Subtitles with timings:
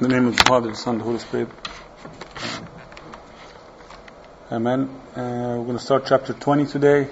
[0.00, 1.48] In the name of the Father, the Son, the Holy Spirit.
[4.50, 4.88] Amen.
[5.14, 7.08] Uh, we're going to start chapter 20 today.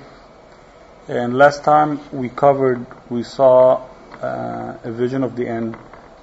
[1.06, 3.86] And last time we covered, we saw
[4.20, 5.76] uh, a vision of the end,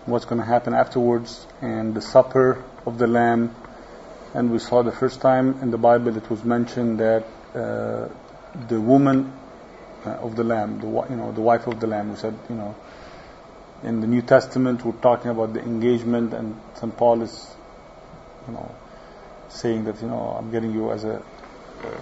[0.06, 3.56] what's going to happen afterwards, and the supper of the Lamb.
[4.34, 8.10] And we saw the first time in the Bible it was mentioned that uh,
[8.68, 9.32] the woman
[10.06, 12.56] uh, of the Lamb, the you know the wife of the Lamb, we said you
[12.56, 12.76] know
[13.84, 16.96] in the New Testament, we're talking about the engagement, and St.
[16.96, 17.56] Paul is,
[18.48, 18.76] you know,
[19.50, 22.02] saying that, you know, I'm getting you as a uh,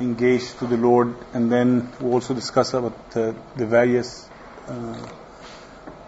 [0.00, 4.28] engaged to the Lord, and then we also discuss about uh, the various
[4.68, 5.08] uh,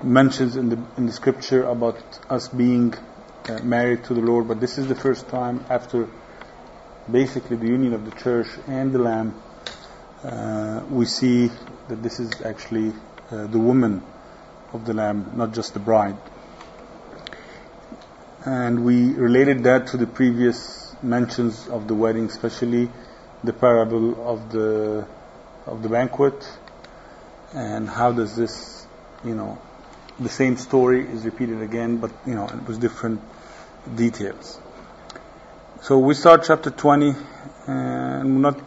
[0.02, 2.92] mentions in the in the Scripture about us being
[3.48, 4.48] uh, married to the Lord.
[4.48, 6.08] But this is the first time after
[7.10, 9.40] basically the union of the church and the Lamb,
[10.22, 11.50] uh, we see
[11.88, 12.92] that this is actually
[13.30, 14.02] uh, the woman
[14.74, 16.16] of the Lamb, not just the bride.
[18.44, 22.90] And we related that to the previous mentions of the wedding, especially
[23.42, 25.06] the parable of the
[25.66, 26.46] of the banquet,
[27.54, 28.86] and how does this,
[29.24, 29.58] you know,
[30.20, 33.20] the same story is repeated again, but you know, it was different
[33.94, 34.60] details.
[35.82, 37.14] So we start chapter 20,
[37.66, 38.58] and we're not,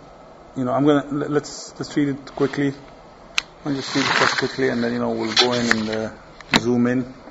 [0.56, 2.74] you know, I'm gonna let's let's read it quickly.
[3.66, 6.10] I'll just read it quickly and then, you know, we'll go in and uh,
[6.60, 7.27] zoom in.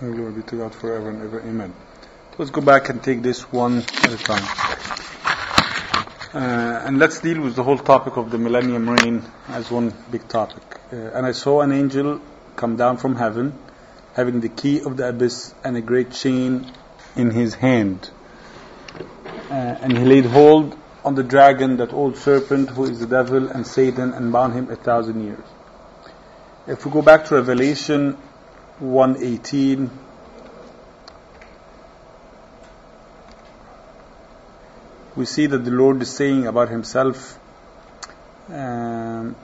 [0.00, 1.40] Glory be to God forever and ever.
[1.40, 1.74] Amen.
[2.38, 4.44] Let's go back and take this one at a time.
[6.32, 10.28] Uh, and let's deal with the whole topic of the millennium reign as one big
[10.28, 10.62] topic.
[10.92, 12.20] Uh, and I saw an angel
[12.54, 13.58] come down from heaven,
[14.14, 16.70] having the key of the abyss and a great chain
[17.16, 18.08] in his hand.
[19.50, 23.48] Uh, and he laid hold on the dragon, that old serpent who is the devil
[23.48, 25.44] and Satan, and bound him a thousand years.
[26.68, 28.16] If we go back to Revelation
[28.80, 29.90] 118,
[35.16, 37.38] we see that the Lord is saying about himself,
[38.48, 39.36] um,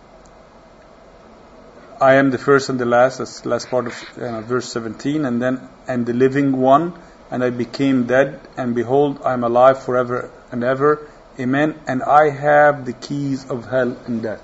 [2.01, 5.25] I am the first and the last, that's the last part of uh, verse 17,
[5.25, 6.95] and then, and the living one,
[7.31, 11.11] and I became dead, and behold, I am alive forever and ever.
[11.39, 11.81] Amen.
[11.87, 14.43] And I have the keys of hell and death.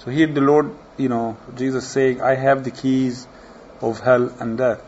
[0.00, 3.26] So here the Lord, you know, Jesus saying, I have the keys
[3.80, 4.82] of hell and death.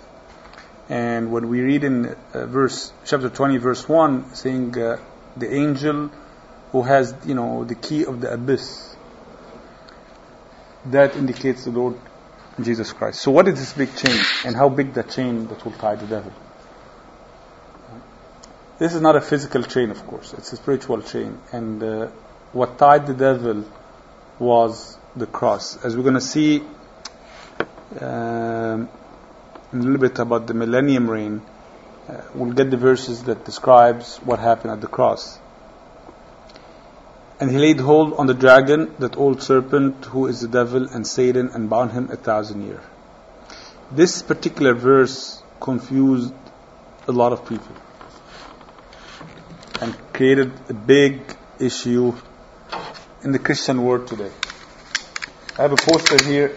[0.89, 4.99] And when we read in uh, verse chapter 20, verse 1, saying uh,
[5.37, 6.11] the angel
[6.71, 8.97] who has, you know, the key of the abyss,
[10.87, 11.99] that indicates the Lord
[12.61, 13.21] Jesus Christ.
[13.21, 16.07] So what is this big chain, and how big that chain that will tie the
[16.07, 16.33] devil?
[18.79, 20.35] This is not a physical chain, of course.
[20.35, 22.07] It's a spiritual chain, and uh,
[22.53, 23.65] what tied the devil
[24.39, 25.83] was the cross.
[25.85, 26.63] As we're going to see
[28.01, 28.89] um,
[29.73, 31.43] a little bit about the millennium reign,
[32.09, 35.39] uh, we'll get the verses that describes what happened at the cross.
[37.41, 41.07] And he laid hold on the dragon, that old serpent who is the devil and
[41.07, 42.83] Satan, and bound him a thousand years.
[43.91, 46.35] This particular verse confused
[47.07, 47.75] a lot of people
[49.81, 51.21] and created a big
[51.59, 52.15] issue
[53.23, 54.31] in the Christian world today.
[55.57, 56.49] I have a poster here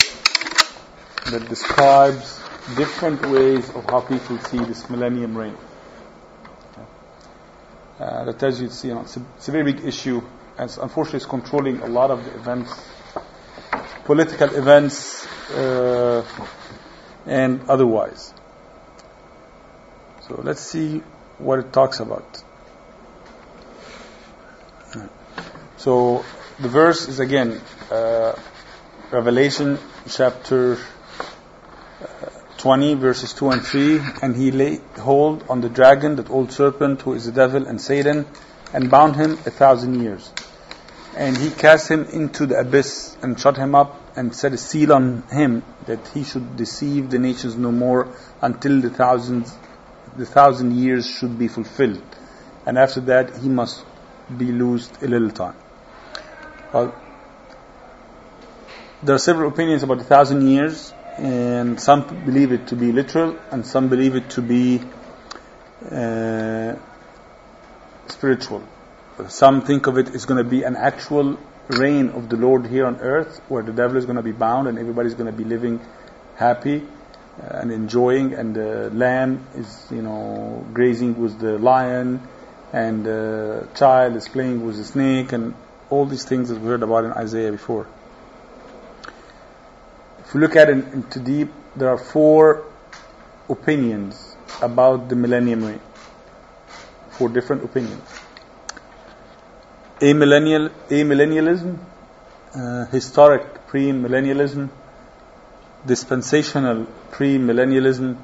[1.30, 2.40] that describes
[2.76, 5.56] different ways of how people see this millennium reign.
[8.00, 10.20] Uh, that tells you it's, you know, it's, a, it's a very big issue,
[10.58, 12.74] and it's, unfortunately, it's controlling a lot of the events,
[14.06, 16.26] political events, uh,
[17.28, 18.34] and otherwise.
[20.28, 21.04] So let's see
[21.38, 22.44] what it talks about.
[25.78, 26.26] So
[26.60, 27.62] the verse is again
[27.92, 28.34] uh,
[29.10, 36.18] Revelation chapter uh, 20 verses 2 and 3 and he laid hold on the dragon
[36.18, 38.26] that old serpent who is the devil and satan
[38.74, 40.30] and bound him a thousand years.
[41.16, 44.92] And he cast him into the abyss and shut him up and set a seal
[44.92, 49.58] on him that he should deceive the nations no more until the thousands
[50.18, 52.02] the thousand years should be fulfilled.
[52.66, 53.86] And after that he must
[54.38, 55.56] be loosed a little time.
[56.74, 56.94] Well,
[59.04, 63.38] there are several opinions about the thousand years and some believe it to be literal,
[63.52, 64.80] and some believe it to be
[65.92, 66.76] uh,
[68.08, 68.64] spiritual.
[69.28, 71.40] Some think of it as going to be an actual
[71.70, 74.68] reign of the Lord here on earth, where the devil is going to be bound
[74.68, 75.82] and everybody's going to be living
[76.36, 76.84] happy
[77.42, 82.22] uh, and enjoying, and the lamb is, you know, grazing with the lion,
[82.74, 85.56] and the child is playing with the snake, and
[85.90, 87.88] all these things that we heard about in Isaiah before.
[90.28, 92.66] If you look at it into deep, there are four
[93.48, 95.80] opinions about the millennium reign.
[97.12, 98.04] Four different opinions.
[100.02, 101.80] Amillennial, amillennialism,
[102.54, 104.70] uh, historic premillennialism,
[105.86, 108.18] dispensational premillennialism,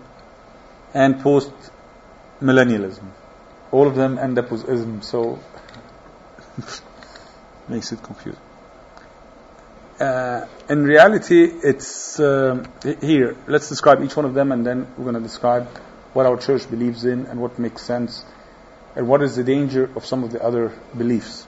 [0.94, 3.08] and post-millennialism.
[3.72, 5.40] All of them end up with ism, so
[7.70, 8.42] makes it confusing
[10.00, 12.66] uh, in reality, it's uh,
[13.02, 13.36] here.
[13.48, 15.68] Let's describe each one of them, and then we're going to describe
[16.14, 18.24] what our church believes in and what makes sense,
[18.96, 21.48] and what is the danger of some of the other beliefs.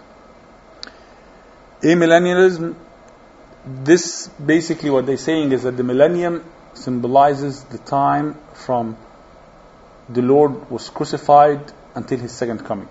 [1.82, 2.76] Amillennialism.
[3.68, 6.46] This basically what they're saying is that the millennium
[6.76, 8.96] symbolizes the time from
[10.08, 12.90] the Lord was crucified until His second coming.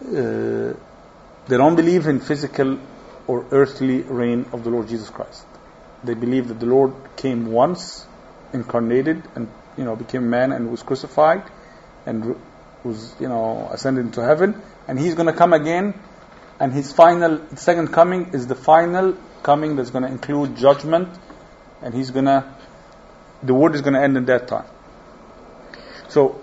[0.00, 0.74] Uh,
[1.48, 2.78] they don't believe in physical
[3.26, 5.46] or earthly reign of the Lord Jesus Christ.
[6.02, 8.06] They believe that the Lord came once,
[8.52, 11.42] incarnated, and you know became man and was crucified,
[12.06, 12.36] and
[12.84, 15.94] was you know ascended into heaven, and He's going to come again,
[16.60, 21.08] and His final second coming is the final coming that's going to include judgment,
[21.82, 22.44] and He's going to
[23.42, 24.66] the world is going to end in that time.
[26.08, 26.40] So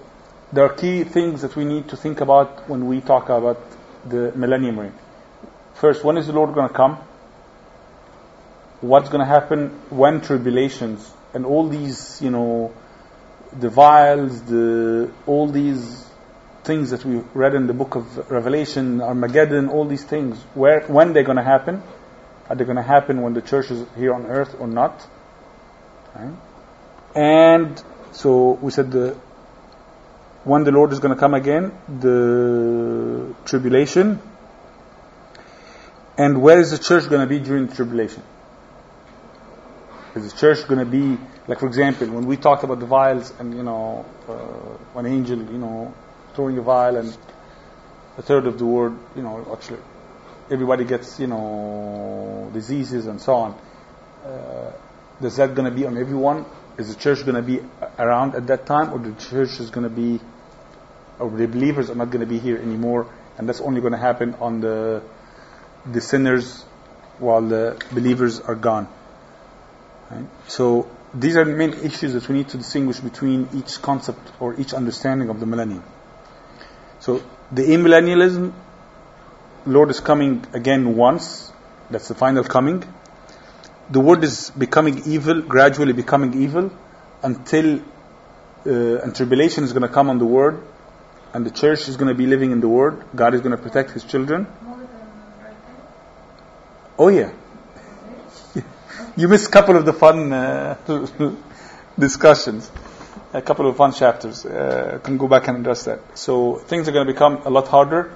[0.54, 3.60] there are key things that we need to think about when we talk about
[4.08, 4.94] the millennium reign.
[5.82, 7.00] First, when is the Lord going to come?
[8.82, 12.72] What's going to happen when tribulations and all these, you know,
[13.52, 16.08] the vials, the all these
[16.64, 21.14] things that we read in the book of Revelation, Armageddon, all these things, where when
[21.14, 21.82] they're going to happen?
[22.48, 25.08] Are they going to happen when the church is here on earth or not?
[26.14, 26.36] Right?
[27.16, 29.18] And so we said the
[30.44, 34.22] when the Lord is going to come again, the tribulation,
[36.18, 38.24] and where is the church going to be during the tribulation?
[40.16, 43.34] Is the church going to be, like for example, when we talked about the vials
[43.40, 45.94] and, you know, uh, an angel, you know,
[46.36, 47.18] throwing a vial and
[48.18, 49.80] a third of the world, you know, actually,
[50.50, 53.62] everybody gets, you know, diseases and so on.
[54.26, 54.72] Uh,
[55.22, 56.46] is that going to be on everyone?
[56.78, 57.62] Is the church going to be
[57.98, 60.20] around at that time, or the church is going to be,
[61.20, 64.00] or the believers are not going to be here anymore, and that's only going to
[64.00, 65.04] happen on the
[65.86, 66.64] the sinners
[67.20, 68.88] while the believers are gone.
[70.10, 70.26] Right?
[70.48, 74.60] So these are the main issues that we need to distinguish between each concept or
[74.60, 75.84] each understanding of the millennium.
[77.00, 78.54] So the amillennialism,
[79.66, 81.52] Lord is coming again once.
[81.90, 82.84] That's the final coming.
[83.90, 86.72] The world is becoming evil, gradually becoming evil,
[87.22, 87.82] until
[88.66, 90.64] uh, and tribulation is going to come on the world,
[91.34, 93.04] and the church is going to be living in the world.
[93.16, 94.48] God is going to protect His children.
[94.64, 94.86] More than
[95.42, 95.76] right there.
[97.04, 97.32] Oh yeah,
[99.18, 100.78] you missed a couple of the fun uh,
[101.98, 102.72] discussions,
[103.34, 104.46] a couple of fun chapters.
[104.46, 106.16] Uh, can go back and address that.
[106.16, 108.16] So things are going to become a lot harder,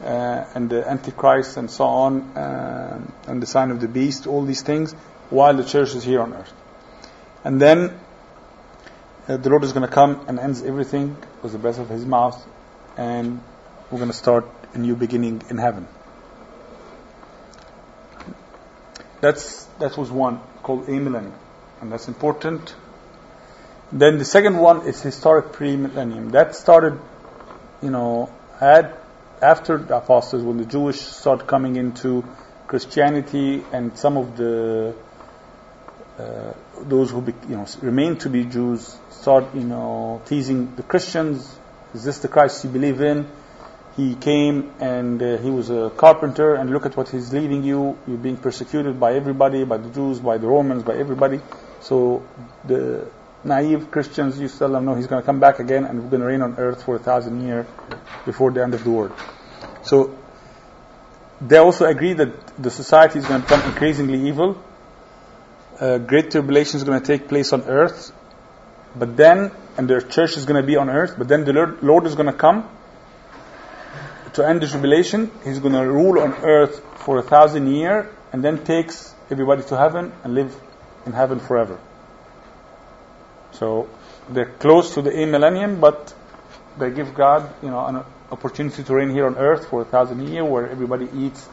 [0.00, 4.44] uh, and the Antichrist and so on, uh, and the sign of the beast, all
[4.44, 4.92] these things,
[5.30, 6.52] while the church is here on earth.
[7.42, 7.98] And then
[9.26, 12.06] uh, the Lord is going to come and ends everything with the breath of His
[12.06, 12.40] mouth,
[12.96, 13.42] and
[13.90, 15.88] we're going to start a new beginning in heaven.
[19.24, 21.32] That's that was one called amillennium,
[21.80, 22.74] and that's important.
[23.90, 26.28] Then the second one is historic pre-millennium.
[26.32, 27.00] That started,
[27.80, 29.02] you know, at
[29.40, 32.22] after the apostles when the Jewish started coming into
[32.66, 34.94] Christianity and some of the
[36.18, 36.52] uh,
[36.82, 41.58] those who be, you know remain to be Jews start you know teasing the Christians.
[41.94, 43.26] Is this the Christ you believe in?
[43.96, 47.96] He came and uh, he was a carpenter, and look at what he's leaving you.
[48.08, 51.40] You're being persecuted by everybody, by the Jews, by the Romans, by everybody.
[51.80, 52.26] So
[52.64, 53.08] the
[53.44, 56.10] naive Christians used to tell them, no, he's going to come back again, and we're
[56.10, 57.66] going to reign on earth for a thousand years
[58.24, 59.12] before the end of the world.
[59.82, 60.16] So
[61.40, 64.62] they also agree that the society is going to become increasingly evil.
[65.78, 68.12] Uh, great tribulation is going to take place on earth,
[68.96, 71.82] but then, and their church is going to be on earth, but then the Lord,
[71.82, 72.68] Lord is going to come
[74.34, 75.30] to end the tribulation.
[75.44, 79.76] He's going to rule on earth for a thousand years, and then takes everybody to
[79.76, 80.54] heaven and live
[81.06, 81.78] in heaven forever.
[83.52, 83.88] So
[84.28, 86.14] they're close to the millennium, but
[86.78, 90.26] they give God, you know, an opportunity to reign here on earth for a thousand
[90.26, 91.48] years, where everybody eats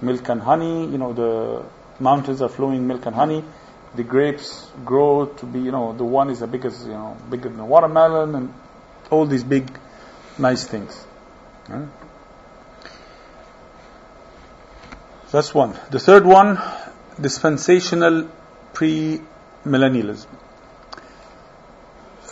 [0.00, 0.86] milk and honey.
[0.86, 1.64] You know, the
[2.02, 3.44] mountains are flowing milk and honey.
[3.94, 7.16] The grapes grow to be, you know, the one is as big as, you know,
[7.30, 8.52] bigger than a watermelon, and
[9.10, 9.70] all these big,
[10.36, 11.06] nice things.
[11.68, 11.88] So
[15.34, 15.76] that's one.
[15.90, 16.60] The third one,
[17.20, 18.30] dispensational
[18.72, 20.28] pre-millennialism.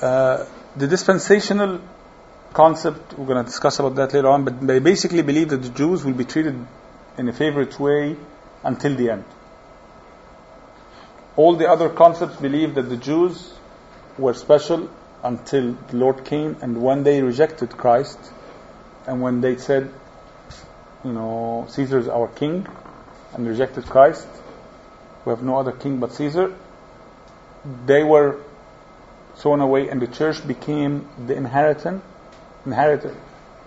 [0.00, 0.44] Uh,
[0.76, 1.80] the dispensational
[2.52, 5.70] concept, we're going to discuss about that later on, but they basically believe that the
[5.70, 6.64] Jews will be treated
[7.18, 8.14] in a favorite way
[8.62, 9.24] until the end.
[11.34, 13.52] All the other concepts believe that the Jews
[14.16, 14.88] were special
[15.24, 18.18] until the Lord came, and when they rejected Christ,
[19.08, 19.92] and when they said,
[21.04, 22.64] you know, Caesar is our king,
[23.34, 24.26] and rejected Christ,
[25.24, 26.54] we have no other king but Caesar,
[27.86, 28.40] they were
[29.36, 32.02] thrown away, and the church became the inheritant,
[32.66, 33.14] inheritor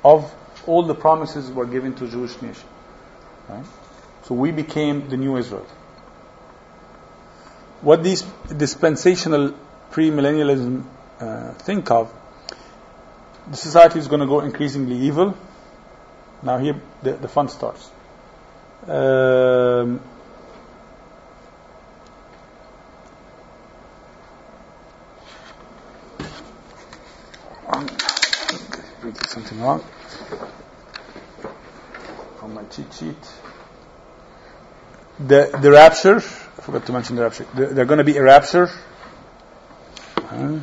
[0.03, 0.34] of
[0.67, 2.67] all the promises were given to Jewish nation.
[3.50, 3.65] Right?
[4.24, 5.65] So we became the new Israel.
[7.81, 8.22] What these
[8.55, 9.53] dispensational
[9.91, 10.84] premillennialism
[11.19, 12.13] uh, think of,
[13.50, 15.38] the society is going to go increasingly evil.
[16.41, 17.89] Now here the, the fun starts.
[18.88, 20.00] Um,
[29.15, 29.84] did something wrong
[32.42, 33.24] on my cheat sheet.
[35.20, 36.18] The the rapture.
[36.18, 37.46] I forgot to mention the rapture.
[37.56, 38.70] The, they're going to be a rapture.
[40.18, 40.60] Uh,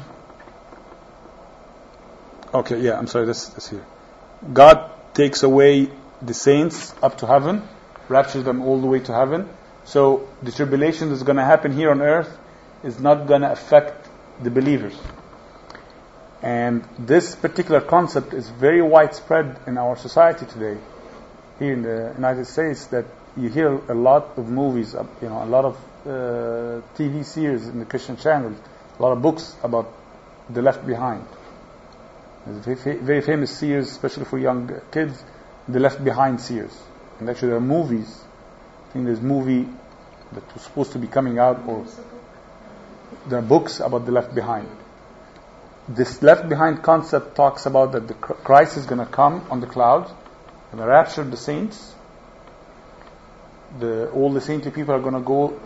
[2.55, 2.99] okay, yeah.
[2.99, 3.27] I'm sorry.
[3.27, 3.85] This this here.
[4.53, 7.63] God takes away the saints up to heaven,
[8.09, 9.49] raptures them all the way to heaven.
[9.85, 12.39] So the tribulation that's going to happen here on earth
[12.85, 14.09] is not going to affect
[14.43, 14.97] the believers.
[16.43, 20.79] And this particular concept is very widespread in our society today.
[21.59, 23.05] Here in the United States, that
[23.37, 27.69] you hear a lot of movies, uh, you know, a lot of uh, TV series
[27.69, 28.57] in the Christian channels,
[28.99, 29.93] a lot of books about
[30.51, 31.25] the left behind.
[32.45, 35.23] There's a very famous series, especially for young kids,
[35.69, 36.77] the left behind series.
[37.23, 38.25] And actually, there are movies.
[38.89, 39.69] I think there's a movie
[40.33, 41.87] that was supposed to be coming out, or
[43.29, 44.69] there are books about the left behind
[45.89, 49.67] this left behind concept talks about that the Christ is going to come on the
[49.67, 50.11] clouds,
[50.71, 51.95] and rapture the saints.
[53.79, 55.61] The, all the saintly people are going to go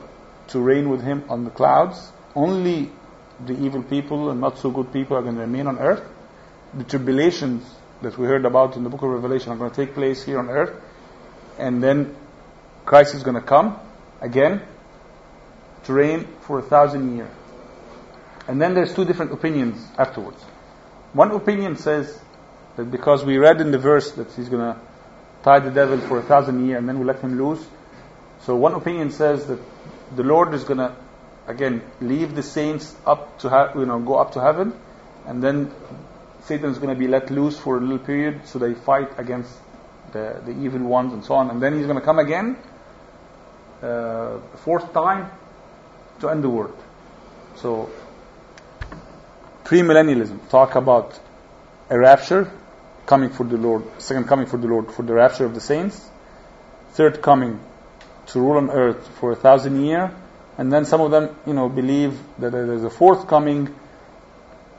[0.48, 2.12] to reign with him on the clouds.
[2.34, 2.90] Only
[3.44, 6.02] the evil people and not so good people are going to remain on earth.
[6.74, 7.68] The tribulations
[8.02, 10.38] that we heard about in the book of Revelation are going to take place here
[10.38, 10.80] on earth.
[11.58, 12.14] And then
[12.84, 13.78] Christ is going to come
[14.20, 14.62] again
[15.84, 17.30] to reign for a thousand years.
[18.48, 20.40] And then there's two different opinions afterwards.
[21.12, 22.20] One opinion says
[22.76, 24.80] that because we read in the verse that he's going to
[25.42, 27.64] tie the devil for a thousand years and then we let him loose.
[28.42, 29.58] So one opinion says that
[30.14, 30.94] the Lord is going to
[31.46, 34.72] again leave the saints up to ha- you know go up to heaven,
[35.26, 35.72] and then
[36.44, 39.52] Satan is going to be let loose for a little period, so they fight against
[40.16, 42.56] the the evil ones and so on, and then he's going to come again,
[43.82, 45.30] uh, fourth time,
[46.20, 46.76] to end the world.
[47.56, 47.90] So
[49.64, 51.18] premillennialism talk about
[51.90, 52.50] a rapture
[53.06, 56.10] coming for the Lord, second coming for the Lord for the rapture of the saints,
[56.92, 57.60] third coming
[58.26, 60.10] to rule on earth for a thousand year,
[60.58, 63.74] and then some of them, you know, believe that there's a fourth coming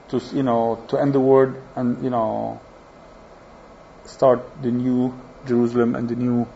[0.09, 2.59] to, you know, to end the world and, you know,
[4.05, 5.13] start the new
[5.47, 6.47] Jerusalem and the new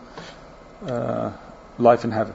[0.86, 1.32] uh,
[1.78, 2.34] life in heaven.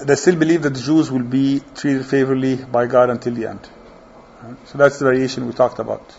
[0.00, 3.68] They still believe that the Jews will be treated favorably by God until the end.
[4.66, 6.14] So that's the variation we talked about.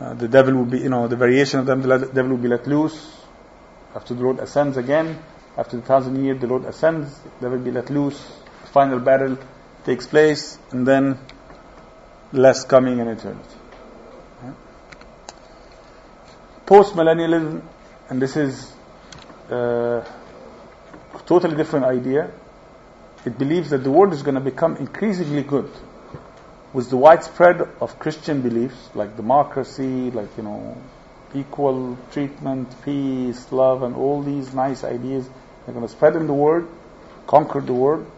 [0.00, 2.48] Uh, the devil will be, you know, the variation of them, the devil will be
[2.48, 3.22] let loose
[3.94, 5.22] after the Lord ascends again.
[5.56, 8.18] After the thousand years, the Lord ascends, they will be let loose.
[8.62, 9.38] The final battle
[9.84, 11.18] takes place, and then
[12.32, 13.56] less coming in eternity.
[16.72, 17.60] Post millennialism,
[18.08, 18.72] and this is
[19.50, 20.06] a
[21.26, 22.30] totally different idea.
[23.26, 25.70] It believes that the world is going to become increasingly good
[26.72, 30.78] with the widespread of Christian beliefs like democracy, like you know,
[31.34, 35.28] equal treatment, peace, love, and all these nice ideas
[35.66, 36.66] they're going to spread in the world,
[37.26, 38.10] conquer the world.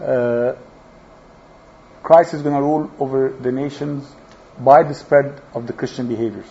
[0.00, 0.56] Uh,
[2.02, 4.12] Christ is going to rule over the nations
[4.58, 6.50] by the spread of the Christian behaviors.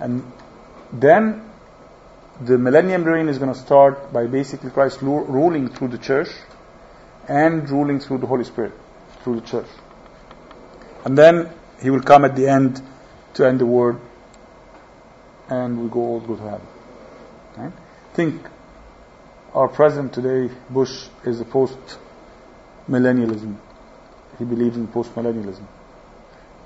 [0.00, 0.32] And
[0.92, 1.44] then
[2.40, 6.28] the millennium reign is going to start by basically Christ ruling through the church
[7.28, 8.72] and ruling through the Holy Spirit,
[9.22, 9.68] through the church.
[11.04, 11.50] And then
[11.82, 12.82] he will come at the end
[13.34, 14.00] to end the world
[15.48, 16.66] and we go all go to heaven.
[17.56, 17.72] Right?
[18.14, 18.46] Think
[19.54, 21.78] our president today, Bush, is a post
[22.88, 23.56] millennialism.
[24.38, 25.66] He believes in post millennialism.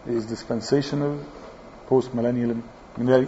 [0.06, 1.24] He is dispensational
[1.86, 2.62] post millennialism.
[2.96, 3.24] I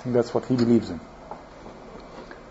[0.00, 1.00] think that's what he believes in.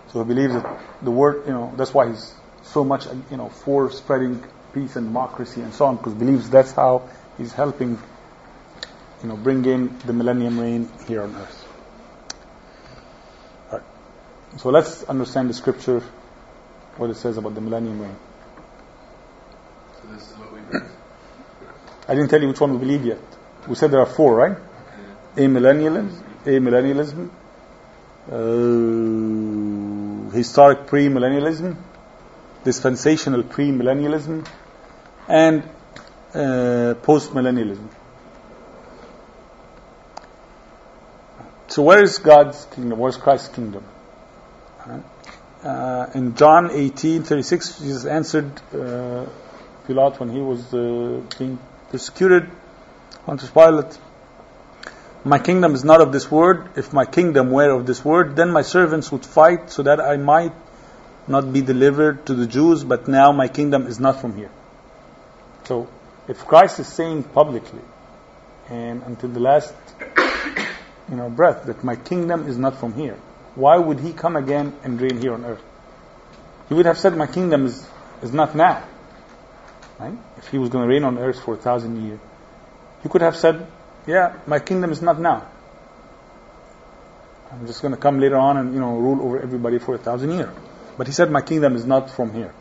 [0.10, 3.50] So he believes that the word, you know, that's why he's so much, you know,
[3.50, 4.44] for spreading
[4.74, 8.00] peace and democracy and so on, because believes that's how he's helping,
[9.22, 11.68] you know, bring in the millennium reign here on earth.
[13.72, 13.88] All right.
[14.60, 16.02] So let's understand the scripture,
[16.98, 18.16] what it says about the millennium reign.
[20.02, 20.92] So this is what we believe.
[22.08, 23.20] I didn't tell you which one we believe yet.
[23.68, 24.58] We said there are four, right?
[25.36, 27.30] Amillennialism, amillennialism,
[28.32, 31.76] uh, historic premillennialism,
[32.64, 34.48] dispensational premillennialism,
[35.28, 35.64] and
[36.34, 37.90] uh, postmillennialism.
[41.68, 43.00] So where is God's kingdom?
[43.00, 43.84] Where is Christ's kingdom?
[45.64, 49.26] Uh, in John 18:36, Jesus answered uh,
[49.88, 51.58] Pilate when he was uh, being
[51.90, 52.52] persecuted.
[53.26, 53.98] Pontius Pilate,
[55.26, 56.70] my kingdom is not of this world.
[56.78, 60.18] If my kingdom were of this world, then my servants would fight so that I
[60.18, 60.54] might
[61.28, 62.84] not be delivered to the Jews.
[62.84, 64.52] But now my kingdom is not from here.
[65.64, 65.88] So,
[66.28, 67.82] if Christ is saying publicly
[68.70, 69.74] and until the last,
[71.10, 73.18] you know, breath that my kingdom is not from here,
[73.56, 75.64] why would he come again and reign here on earth?
[76.70, 77.88] He would have said, My kingdom is,
[78.22, 78.84] is not now.
[79.98, 80.18] Right?
[80.38, 82.20] If he was going to reign on earth for a thousand years,
[83.02, 83.66] he could have said,
[84.08, 85.48] Yeah, my kingdom is not now.
[87.52, 89.98] I'm just going to come later on and you know rule over everybody for a
[89.98, 90.54] thousand years.
[90.98, 92.54] But he said, My kingdom is not from here.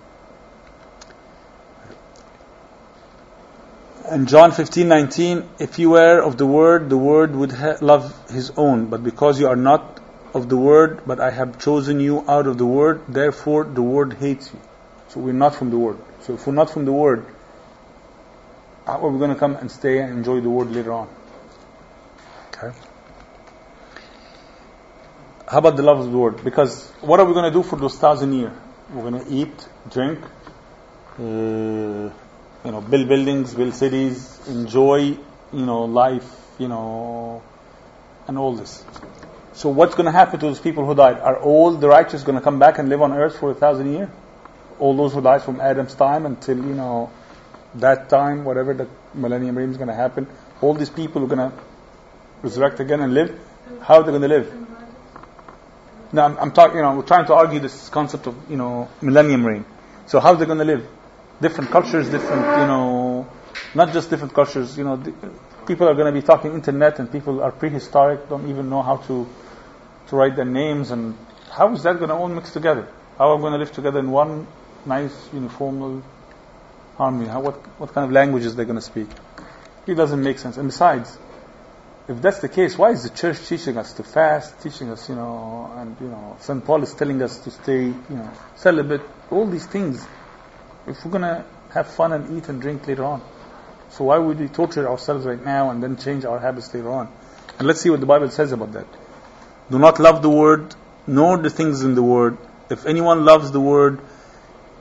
[4.07, 8.53] And John 15:19, if you were of the word, the word would ha- love his
[8.57, 8.87] own.
[8.87, 10.01] But because you are not
[10.35, 14.15] of the word, but I have chosen you out of the word, therefore the word
[14.15, 14.61] hates you.
[15.09, 15.99] So we're not from the word.
[16.21, 17.25] So if we're not from the word,
[18.87, 21.09] how are we going to come and stay and enjoy the word later on?
[25.47, 26.43] How about the love of the word?
[26.43, 28.53] Because what are we going to do for those thousand years?
[28.93, 30.19] We're going to eat, drink,
[31.19, 35.19] uh, you know, build buildings, build cities, enjoy,
[35.53, 36.25] you know, life,
[36.59, 37.43] you know,
[38.27, 38.85] and all this.
[39.53, 41.19] So what's going to happen to those people who died?
[41.19, 43.93] Are all the righteous going to come back and live on earth for a thousand
[43.93, 44.09] years?
[44.79, 47.11] All those who died from Adam's time until, you know,
[47.75, 50.27] that time, whatever the millennium reign is going to happen,
[50.63, 51.57] all these people are going to
[52.43, 53.39] resurrect again and live.
[53.83, 54.65] How are they going to live?
[56.13, 56.77] No, I'm, I'm talking.
[56.77, 59.65] You know, we're trying to argue this concept of you know millennium reign.
[60.07, 60.87] So how are they going to live?
[61.41, 63.29] Different cultures, different you know,
[63.75, 64.79] not just different cultures.
[64.79, 64.97] You know,
[65.67, 68.99] people are going to be talking internet, and people are prehistoric, don't even know how
[69.09, 69.27] to
[70.09, 71.17] to write their names, and
[71.51, 72.89] how is that going to all mix together?
[73.19, 74.47] How are we going to live together in one
[74.85, 76.03] nice uniform
[76.97, 77.29] harmony?
[77.29, 79.09] How what what kind of languages they're going to speak?
[79.87, 80.57] It doesn't make sense.
[80.57, 81.19] And besides,
[82.07, 85.15] if that's the case, why is the church teaching us to fast, teaching us, you
[85.15, 86.63] know, and you know, St.
[86.65, 90.07] Paul is telling us to stay, you know, celibate, all these things.
[90.87, 93.23] If we're gonna have fun and eat and drink later on,
[93.89, 97.09] so why would we torture ourselves right now and then change our habits later on?
[97.59, 98.87] And let's see what the Bible says about that.
[99.71, 100.75] Do not love the word,
[101.07, 102.37] nor the things in the word.
[102.69, 104.01] If anyone loves the word,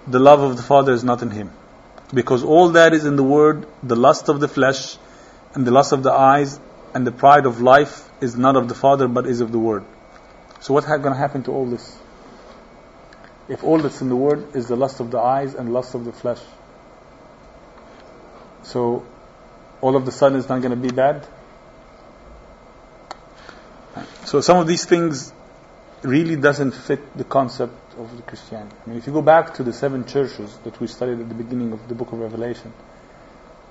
[0.07, 1.51] the love of the Father is not in him.
[2.13, 4.97] Because all that is in the word, the lust of the flesh,
[5.53, 6.59] and the lust of the eyes,
[6.93, 9.83] and the pride of life is not of the Father but is of the Word.
[10.59, 11.97] So what's going to happen to all this?
[13.49, 16.05] If all that's in the Word is the lust of the eyes and lust of
[16.05, 16.39] the flesh,
[18.63, 19.05] so
[19.81, 21.27] all of the sudden it's not going to be bad?
[24.25, 25.33] So some of these things
[26.01, 28.75] really doesn't fit the concept of the Christianity.
[28.85, 31.35] I mean, if you go back to the seven churches that we studied at the
[31.35, 32.73] beginning of the book of Revelation,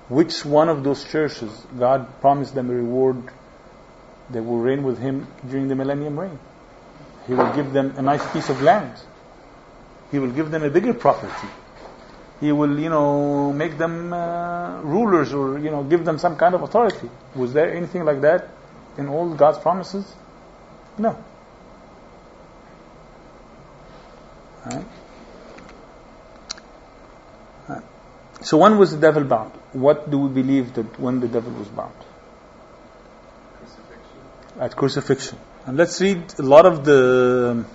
[0.09, 3.23] which one of those churches God promised them a reward
[4.29, 6.39] they will reign with Him during the millennium reign?
[7.27, 8.99] He will give them a nice piece of land.
[10.11, 11.47] He will give them a bigger property.
[12.39, 16.53] He will, you know, make them uh, rulers or, you know, give them some kind
[16.53, 17.09] of authority.
[17.35, 18.49] Was there anything like that
[18.97, 20.13] in all God's promises?
[20.97, 21.17] No.
[28.41, 29.53] So when was the devil bound?
[29.73, 31.93] What do we believe that when the devil was bound?
[33.57, 34.59] Crucifixion.
[34.59, 35.37] At crucifixion.
[35.65, 37.65] And let's read a lot of the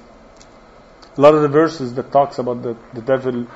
[1.17, 3.47] a lot of the verses that talks about the, the devil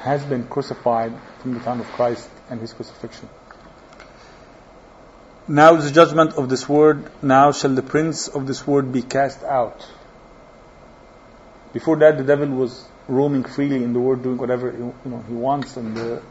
[0.00, 3.28] has been crucified from the time of Christ and his crucifixion.
[5.46, 7.08] Now is the judgment of this world.
[7.22, 9.86] Now shall the prince of this world be cast out.
[11.72, 15.34] Before that, the devil was roaming freely in the world, doing whatever you know he
[15.34, 16.22] wants, and the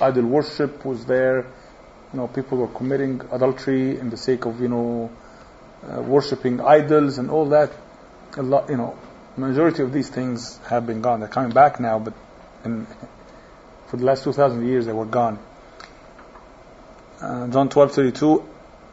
[0.00, 1.46] idol worship was there.
[2.12, 5.10] You know, people were committing adultery in the sake of you know
[5.90, 7.72] uh, worshiping idols and all that.
[8.36, 8.98] A lot, you know,
[9.36, 11.20] majority of these things have been gone.
[11.20, 12.14] They're coming back now, but
[12.64, 12.86] in,
[13.86, 15.38] for the last two thousand years they were gone.
[17.20, 18.44] Uh, John twelve thirty two,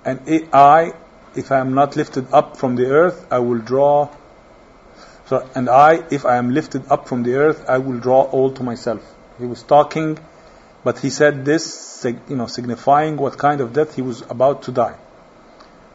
[0.06, 0.20] and
[0.54, 0.94] I,
[1.36, 4.10] if I am not lifted up from the earth, I will draw.
[5.26, 8.52] So, and I, if I am lifted up from the earth, I will draw all
[8.52, 9.02] to myself.
[9.40, 10.20] He was talking
[10.84, 14.72] but he said this, you know, signifying what kind of death he was about to
[14.72, 14.96] die.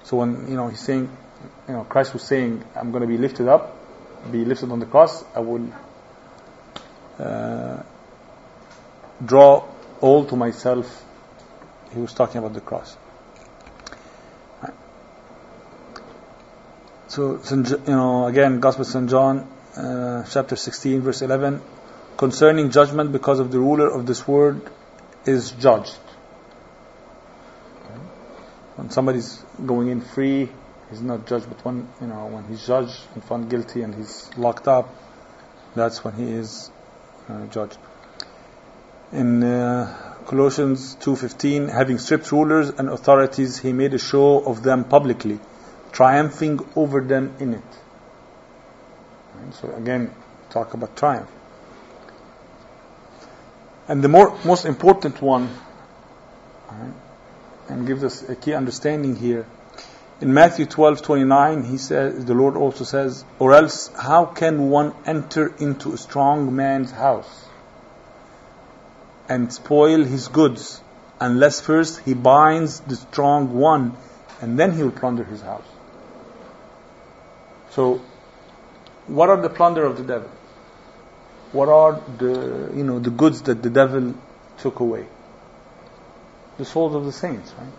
[0.05, 1.15] So when, you know, he's saying,
[1.69, 3.77] you know, Christ was saying, I'm going to be lifted up,
[4.33, 5.71] be lifted on the cross, I will
[7.19, 7.83] uh,
[9.25, 9.65] draw
[10.01, 11.05] all to myself.
[11.93, 12.97] He was talking about the cross.
[17.09, 19.09] So, you know, again, Gospel of St.
[19.09, 21.63] John, uh, chapter 16, verse 11,
[22.19, 24.71] concerning judgment because of the ruler of this world
[25.29, 25.99] is judged.
[28.77, 30.49] When somebody's going in free,
[30.89, 34.31] he's not judged, but when you know when he's judged and found guilty and he's
[34.37, 34.95] locked up,
[35.75, 36.71] that's when he is
[37.29, 37.79] uh, judged.
[39.13, 44.85] In uh, Colossians 2:15, having stripped rulers and authorities, he made a show of them
[44.85, 45.41] publicly,
[45.93, 47.73] triumphing over them in it.
[49.53, 50.11] so again,
[50.51, 51.38] talk about triumph.
[53.89, 55.49] And the more, most important one,
[56.71, 56.93] right,
[57.71, 59.47] and gives us a key understanding here.
[60.21, 65.55] In Matthew 12:29, he says, the Lord also says, "Or else, how can one enter
[65.59, 67.47] into a strong man's house
[69.29, 70.83] and spoil his goods,
[71.21, 73.97] unless first he binds the strong one,
[74.43, 75.71] and then he will plunder his house?"
[77.71, 78.01] So,
[79.07, 80.29] what are the plunder of the devil?
[81.53, 84.15] What are the you know the goods that the devil
[84.59, 85.07] took away?
[86.59, 87.73] The souls of the saints, right?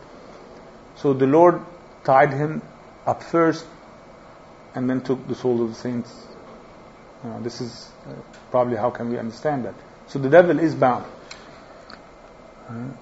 [0.95, 1.61] So the Lord
[2.03, 2.61] tied him
[3.05, 3.65] up first,
[4.75, 6.27] and then took the souls of the saints.
[7.23, 8.13] You know, this is uh,
[8.51, 9.75] probably how can we understand that.
[10.07, 11.05] So the devil is bound.
[12.69, 12.93] Right?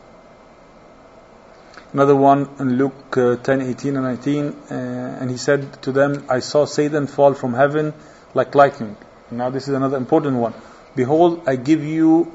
[1.93, 4.73] Another one in Luke uh, 10, 18 and 19, uh,
[5.21, 7.93] and he said to them, I saw Satan fall from heaven
[8.33, 8.97] like lightning.
[9.31, 10.53] Now this is another important one.
[10.95, 12.31] Behold, I give you,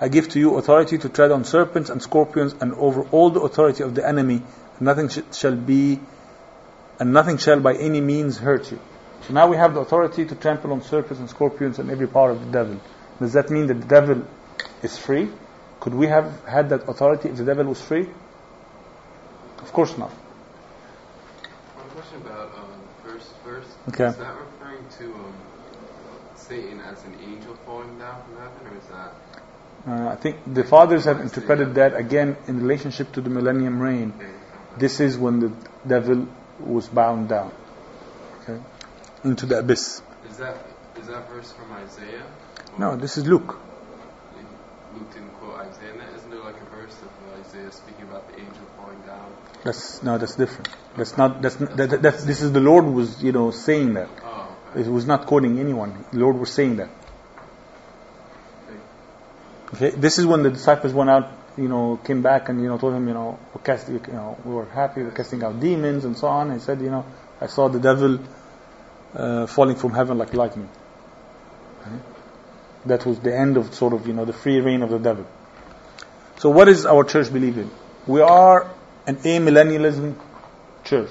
[0.00, 3.40] I give to you authority to tread on serpents and scorpions and over all the
[3.40, 4.42] authority of the enemy.
[4.78, 6.00] And nothing sh- shall be,
[7.00, 8.78] and nothing shall by any means hurt you.
[9.26, 12.30] So now we have the authority to trample on serpents and scorpions and every power
[12.30, 12.80] of the devil.
[13.18, 14.26] Does that mean that the devil
[14.82, 15.30] is free?
[15.80, 18.08] Could we have had that authority if the devil was free?
[19.58, 20.10] Of course not.
[20.10, 22.68] One question about um,
[23.02, 23.66] first verse.
[23.88, 24.06] Okay.
[24.06, 25.34] Is that referring to um,
[26.48, 29.12] Satan as an angel falling down from heaven, or is that
[29.86, 34.12] Uh, I think the fathers have interpreted that again in relationship to the millennium reign.
[34.16, 34.30] okay?
[34.78, 35.50] This is when the
[35.86, 36.26] devil
[36.76, 37.52] was bound down,
[38.40, 38.58] okay,
[39.24, 40.00] into the abyss.
[40.30, 40.56] Is that
[41.00, 42.24] is that verse from Isaiah?
[42.72, 43.58] Or No, this is Luke.
[44.94, 45.94] Luke didn't quote Isaiah.
[46.16, 47.12] Isn't there like a verse of
[47.44, 49.28] Isaiah speaking about the angel falling down?
[49.64, 50.68] That's no, that's different.
[50.96, 51.42] That's not.
[51.42, 54.08] That's that, that's, this is the Lord was you know saying that.
[54.76, 56.04] It was not quoting anyone.
[56.12, 56.90] The Lord was saying that.
[59.74, 62.78] Okay, this is when the disciples went out, you know, came back and you know
[62.78, 66.04] told him, you know, we're casting, you know, we were happy, we're casting out demons
[66.04, 66.52] and so on.
[66.52, 67.04] He said, you know,
[67.40, 68.20] I saw the devil
[69.14, 70.68] uh, falling from heaven like lightning.
[71.80, 71.96] Okay?
[72.86, 75.26] That was the end of sort of, you know, the free reign of the devil.
[76.38, 77.70] So what is our church believe in?
[78.06, 78.70] We are
[79.06, 80.16] an amillennialism
[80.84, 81.10] church.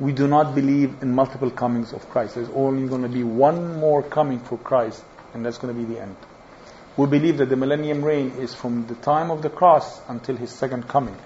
[0.00, 2.36] We do not believe in multiple comings of Christ.
[2.36, 5.02] There's only going to be one more coming for Christ,
[5.34, 6.16] and that's going to be the end.
[6.96, 10.50] We believe that the millennium reign is from the time of the cross until his
[10.50, 11.16] second coming.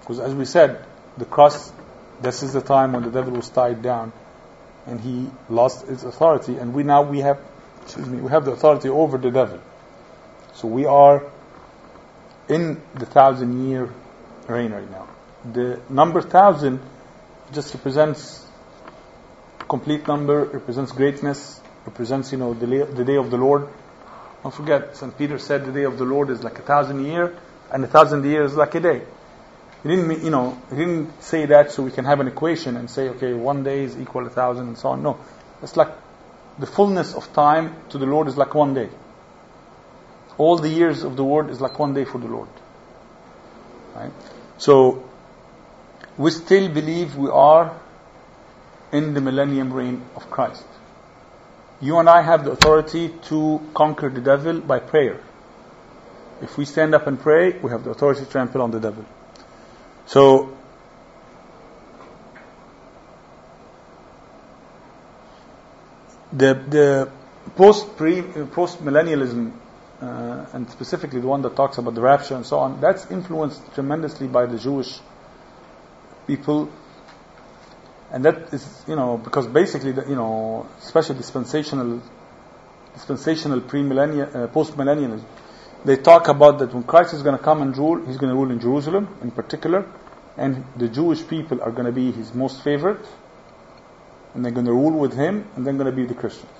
[0.00, 0.84] Because as we said,
[1.16, 1.72] the cross,
[2.20, 4.12] this is the time when the devil was tied down
[4.86, 7.40] and he lost his authority, and we now we have,
[7.82, 9.60] excuse me, we have the authority over the devil.
[10.54, 11.24] So we are
[12.48, 13.88] in the thousand year
[14.46, 15.08] reign right now.
[15.50, 16.80] The number thousand
[17.52, 18.46] just represents
[19.68, 23.68] complete number, represents greatness, represents you know the, the day of the Lord.
[24.42, 25.16] Don't forget, St.
[25.16, 27.36] Peter said the day of the Lord is like a thousand year,
[27.72, 29.02] and a thousand years is like a day.
[29.82, 32.90] He didn't, you know, he didn't say that so we can have an equation and
[32.90, 35.02] say, okay, one day is equal to a thousand and so on.
[35.02, 35.18] No,
[35.62, 35.88] it's like
[36.58, 38.88] the fullness of time to the Lord is like one day.
[40.38, 42.48] All the years of the world is like one day for the Lord.
[43.94, 44.10] Right?
[44.58, 45.08] So,
[46.16, 47.78] we still believe we are
[48.92, 50.64] in the millennium reign of Christ.
[51.80, 55.20] You and I have the authority to conquer the devil by prayer.
[56.40, 59.04] If we stand up and pray, we have the authority to trample on the devil.
[60.06, 60.56] So,
[66.32, 67.10] the the
[67.56, 69.52] post pre post millennialism
[70.00, 73.74] uh, and specifically the one that talks about the rapture and so on, that's influenced
[73.74, 75.00] tremendously by the Jewish
[76.26, 76.70] people.
[78.10, 82.02] And that is you know because basically the, you know especially dispensational
[82.94, 85.24] dispensational pre-millennial uh, post-millennialism
[85.84, 88.36] they talk about that when Christ is going to come and rule he's going to
[88.36, 89.84] rule in Jerusalem in particular
[90.36, 93.04] and the Jewish people are going to be his most favorite
[94.34, 96.50] and they're going to rule with him and then going to be the Christians.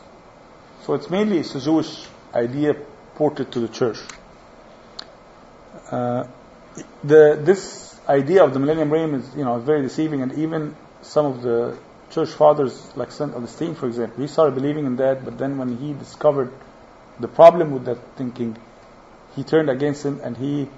[0.83, 2.75] So it's mainly it's a Jewish idea
[3.15, 3.99] ported to the church.
[5.91, 6.27] Uh,
[7.03, 11.27] the this idea of the millennium reign is you know very deceiving and even some
[11.27, 11.77] of the
[12.15, 13.35] church fathers, like St.
[13.35, 16.53] Augustine, for example, he started believing in that, but then when he discovered
[17.19, 18.57] the problem with that thinking,
[19.35, 20.69] he turned against him and he,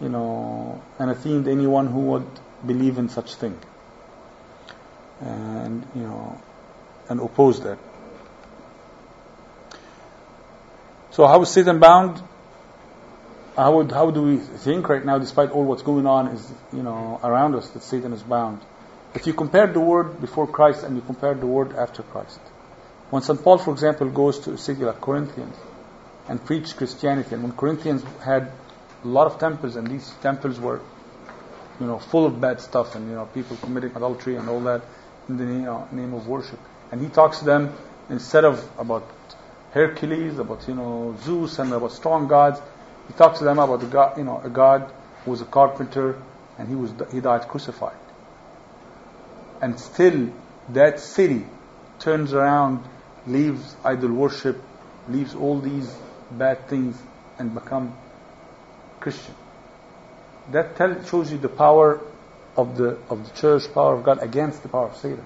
[0.00, 2.28] you know, anathemed anyone who would
[2.66, 3.58] believe in such thing.
[5.20, 6.40] And, you know,
[7.08, 7.78] and opposed that.
[11.10, 12.22] So how is Satan bound?
[13.58, 16.84] How, would, how do we think right now, despite all what's going on is, you
[16.84, 18.60] know, around us, that Satan is bound?
[19.16, 22.38] If you compare the word before Christ and you compare the word after Christ,
[23.10, 23.42] when St.
[23.42, 25.56] Paul, for example, goes to a city like Corinthians
[26.28, 28.52] and preached Christianity, and when Corinthians had
[29.02, 30.80] a lot of temples, and these temples were,
[31.80, 34.82] you know, full of bad stuff, and you know, people committing adultery and all that
[35.28, 36.60] in the you uh, know, name of worship,
[36.92, 37.72] and he talks to them
[38.08, 39.10] instead of about
[39.72, 42.60] Hercules, about you know Zeus, and about strong gods,
[43.08, 44.92] he talks to them about the God, you know, a God
[45.24, 46.20] who was a carpenter,
[46.58, 47.96] and he was he died crucified
[49.60, 50.30] and still
[50.70, 51.44] that city
[51.98, 52.84] turns around,
[53.26, 54.62] leaves idol worship,
[55.08, 55.92] leaves all these
[56.30, 57.00] bad things
[57.38, 57.96] and become
[59.00, 59.34] Christian.
[60.50, 62.00] That tell, shows you the power
[62.56, 65.24] of the of the church, power of God against the power of Satan.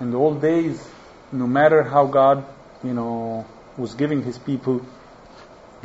[0.00, 0.86] In the old days,
[1.32, 2.44] no matter how God,
[2.84, 4.84] you know, was giving His people,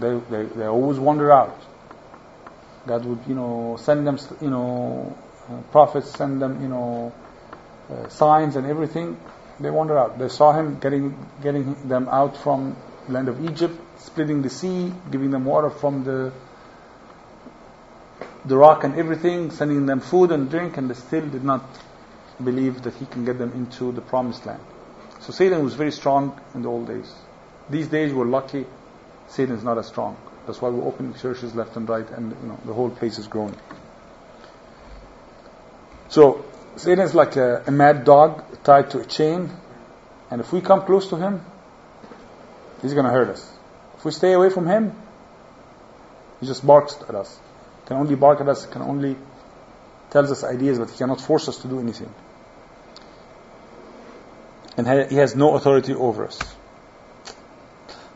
[0.02, 1.62] they they, they always wander out.
[2.88, 5.16] God would, you know, send them, you know,
[5.48, 7.14] uh, prophets send them, you know,
[7.92, 9.18] uh, signs and everything.
[9.60, 10.18] They wander out.
[10.18, 12.76] They saw him getting getting them out from
[13.08, 16.32] land of Egypt, splitting the sea, giving them water from the
[18.46, 21.64] the rock and everything, sending them food and drink, and they still did not
[22.44, 24.62] believe that he can get them into the promised land.
[25.20, 27.14] So Satan was very strong in the old days.
[27.70, 28.66] These days we're lucky,
[29.32, 30.17] Satan is not as strong.
[30.46, 33.28] That's why we're opening churches left and right, and you know the whole place is
[33.28, 33.56] growing.
[36.10, 36.44] So
[36.76, 39.50] Satan is like a, a mad dog tied to a chain,
[40.30, 41.46] and if we come close to him,
[42.82, 43.50] he's going to hurt us.
[43.98, 44.94] If we stay away from him,
[46.41, 47.39] he just barks at us.
[47.86, 48.65] Can only bark at us.
[48.65, 49.15] Can only
[50.10, 52.13] tells us ideas, but he cannot force us to do anything.
[54.76, 56.39] And he has no authority over us.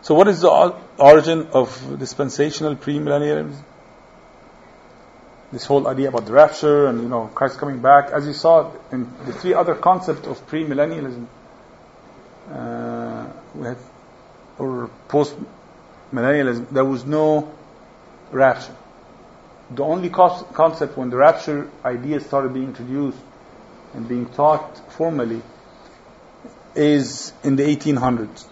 [0.05, 3.55] So, what is the origin of dispensational premillennialism?
[5.51, 8.71] This whole idea about the rapture and you know Christ coming back, as you saw
[8.91, 11.25] in the three other concepts of premillennialism,
[12.51, 13.77] uh, we had
[14.59, 15.35] or post
[16.13, 17.51] millennialism, there was no
[18.31, 18.75] rapture.
[19.71, 23.17] The only concept when the rapture idea started being introduced
[23.95, 25.41] and being taught formally
[26.75, 28.45] is in the 1800s.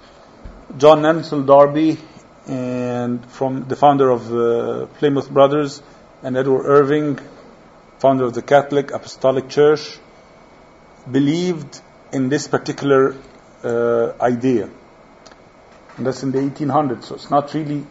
[0.78, 2.00] John Nelson Darby
[2.48, 5.84] and from the founder of uh, Plymouth Brothers
[6.24, 7.20] and Edward Irving,
[8.00, 10.00] founder of the Catholic Apostolic Church,
[11.10, 11.80] believed
[12.12, 13.16] in this particular
[13.64, 14.70] uh, idea.
[15.98, 17.86] And that's in the 1800s, so it's not really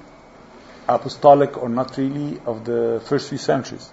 [0.88, 3.92] apostolic or not really of the first few centuries.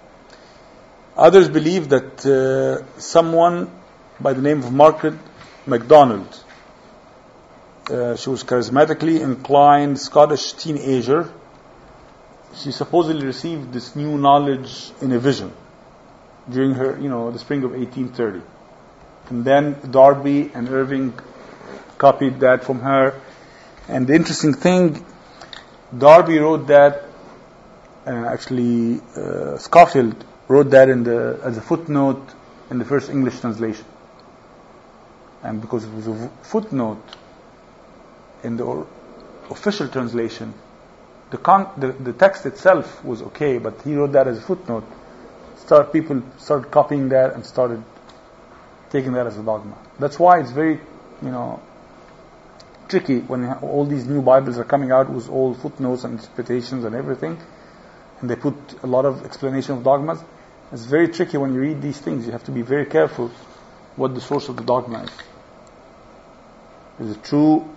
[1.16, 3.70] Others believe that uh, someone
[4.20, 5.20] by the name of Margaret
[5.68, 6.44] MacDonald
[7.90, 11.32] uh, she was charismatically inclined Scottish teenager.
[12.56, 15.54] She supposedly received this new knowledge in a vision
[16.50, 18.42] during her, you know, the spring of 1830.
[19.30, 21.14] And then Darby and Irving
[21.98, 23.20] copied that from her.
[23.88, 25.06] And the interesting thing,
[25.96, 27.06] Darby wrote that,
[28.06, 32.28] uh, actually, uh, Scofield wrote that in the, as a footnote
[32.70, 33.86] in the first English translation.
[35.44, 37.04] And because it was a footnote,
[38.44, 38.86] in the
[39.50, 40.54] official translation,
[41.32, 44.86] the, con- the, the text itself was okay, but he wrote that as a footnote.
[45.58, 47.84] Start people started copying that and started
[48.90, 49.78] taking that as a dogma.
[50.00, 50.80] That's why it's very,
[51.22, 51.62] you know,
[52.88, 56.96] tricky when all these new Bibles are coming out with all footnotes and interpretations and
[56.96, 57.38] everything,
[58.22, 60.24] and they put a lot of explanation of dogmas.
[60.72, 62.26] It's very tricky when you read these things.
[62.26, 63.30] You have to be very careful
[63.96, 65.12] what the source of the dogma is.
[67.00, 67.70] Is it true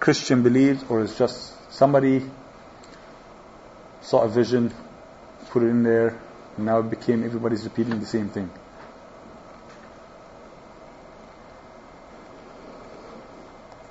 [0.00, 2.22] Christian believes, or is just somebody
[4.02, 4.72] saw a vision,
[5.50, 6.18] put it in there,
[6.56, 8.50] and now it became everybody's repeating the same thing.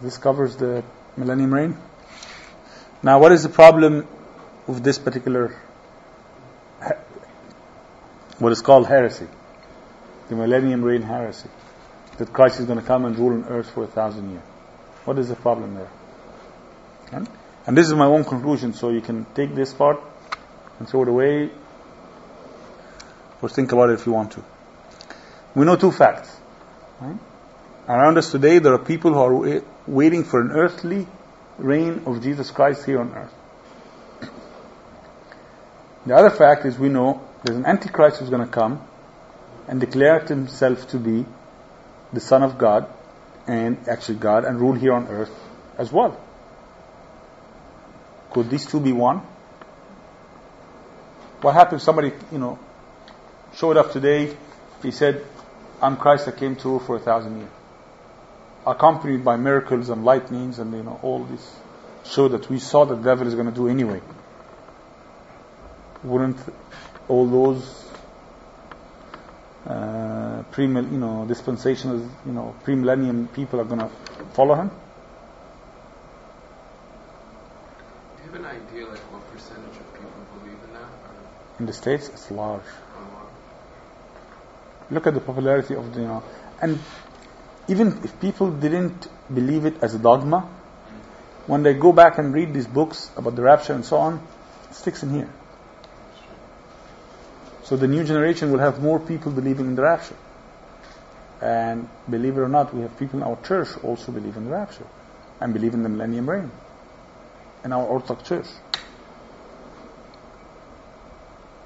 [0.02, 0.84] This covers the
[1.18, 1.78] millennium reign.
[3.04, 4.08] Now, what is the problem
[4.68, 5.56] with this particular,
[8.40, 9.28] what is called heresy?
[10.30, 11.50] The millennium reign heresy.
[12.18, 14.44] That Christ is going to come and rule on earth for a thousand years.
[15.06, 15.90] What is the problem there?
[17.12, 17.30] And,
[17.68, 20.00] and this is my own conclusion, so you can take this part
[20.80, 21.52] and throw it away,
[23.42, 24.44] or think about it if you want to.
[25.56, 26.36] We know two facts.
[27.00, 27.18] Right?
[27.88, 31.08] Around us today, there are people who are waiting for an earthly
[31.60, 33.34] reign of Jesus Christ here on earth.
[36.06, 38.82] The other fact is we know there's an antichrist who's going to come
[39.68, 41.26] and declare himself to be
[42.12, 42.88] the Son of God
[43.48, 45.32] and actually God and rule here on earth
[45.78, 46.20] as well.
[48.32, 49.22] Could these two be one?
[51.42, 52.60] What happens if somebody, you know,
[53.54, 54.36] showed up today,
[54.82, 55.26] he said,
[55.82, 57.50] I'm Christ that came to rule for a thousand years.
[58.66, 61.56] Accompanied by miracles and lightnings and, you know, all this
[62.06, 64.02] show that we saw the devil is going to do anyway.
[66.04, 66.38] Wouldn't
[67.08, 67.85] all those
[69.68, 73.90] uh, pre, you know, dispensational, you know, pre-millennium people are going to
[74.34, 74.70] follow him?
[78.18, 80.82] Do you have an idea, like, what percentage of people believe in that?
[80.82, 81.60] Or?
[81.60, 82.62] In the States, it's large.
[82.96, 83.28] Oh.
[84.92, 86.24] Look at the popularity of the, you know,
[86.62, 86.80] and
[87.68, 90.48] even if people didn't believe it as a dogma,
[91.48, 94.22] when they go back and read these books about the rapture and so on,
[94.70, 95.30] it sticks in here.
[97.66, 100.16] So the new generation will have more people believing in the rapture.
[101.42, 104.52] And believe it or not, we have people in our church also believe in the
[104.52, 104.86] rapture
[105.42, 106.52] and believe in the millennium reign
[107.64, 108.46] in our Orthodox church.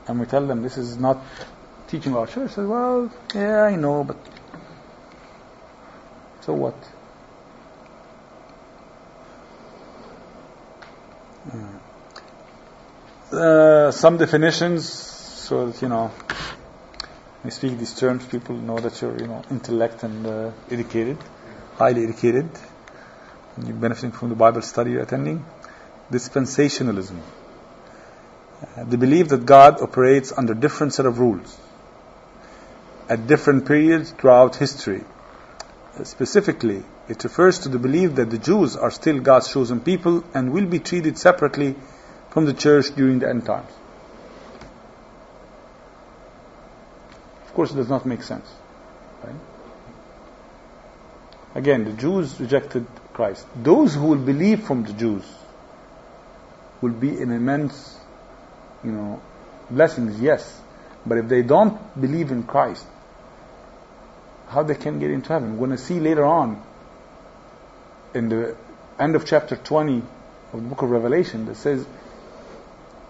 [0.08, 1.22] And we tell them this is not
[1.89, 2.56] teaching our church.
[2.56, 4.18] Well, yeah, I know, but
[6.41, 6.76] so what?
[13.32, 15.09] Uh, some definitions
[15.50, 16.12] so that, you know,
[17.41, 21.18] When you speak these terms, people know that you're, you know, intellect and uh, educated,
[21.78, 22.50] highly educated,
[23.56, 25.45] and you're benefiting from the Bible study you're attending.
[26.12, 27.18] Dispensationalism.
[27.22, 31.58] Uh, the belief that God operates under different set of rules
[33.08, 35.06] at different periods throughout history.
[35.97, 40.26] Uh, specifically, it refers to the belief that the Jews are still God's chosen people
[40.34, 41.76] and will be treated separately
[42.32, 43.72] from the church during the end times.
[47.60, 48.49] Course, it does not make sense.
[49.22, 49.36] Right?
[51.55, 53.45] Again, the Jews rejected Christ.
[53.53, 55.26] Those who will believe from the Jews
[56.80, 57.99] will be an immense,
[58.82, 59.22] you know,
[59.70, 60.62] blessings, yes.
[61.05, 62.86] But if they don't believe in Christ,
[64.47, 65.57] how they can get into heaven?
[65.57, 66.64] We're going to see later on
[68.14, 68.55] in the
[68.97, 70.01] end of chapter 20
[70.53, 71.86] of the book of Revelation that says,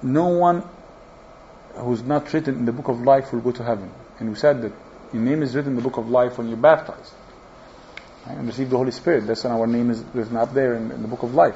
[0.02, 0.64] no one
[1.76, 3.92] who's not written in the book of life will go to heaven.
[4.20, 4.74] And we said that
[5.14, 7.14] your name is written in the book of life when you're baptized
[8.28, 8.38] right?
[8.38, 9.28] and receive the Holy Spirit.
[9.28, 11.56] That's when our name is written up there in, in the book of life.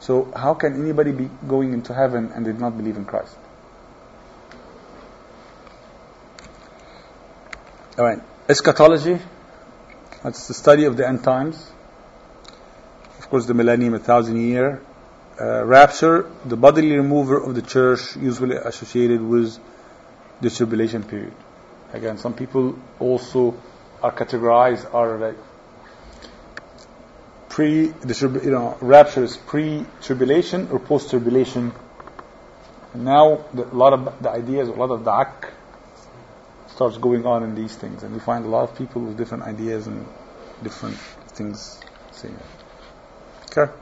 [0.00, 3.36] So how can anybody be going into heaven and did not believe in Christ?
[7.98, 8.20] All right.
[8.48, 9.18] Eschatology.
[10.22, 11.70] That's the study of the end times.
[13.18, 14.82] Of course, the millennium, a thousand year.
[15.40, 19.58] Uh, rapture, the bodily remover of the church, usually associated with
[20.40, 21.32] the tribulation period.
[21.92, 23.54] Again, some people also
[24.02, 25.36] are categorized are like
[27.48, 31.72] pre, you know, rapture is pre-tribulation or post-tribulation.
[32.94, 35.52] Now, the, a lot of the ideas, a lot of the ak
[36.68, 39.42] starts going on in these things, and we find a lot of people with different
[39.42, 40.06] ideas and
[40.62, 41.80] different things
[42.12, 43.58] saying it.
[43.58, 43.72] Okay,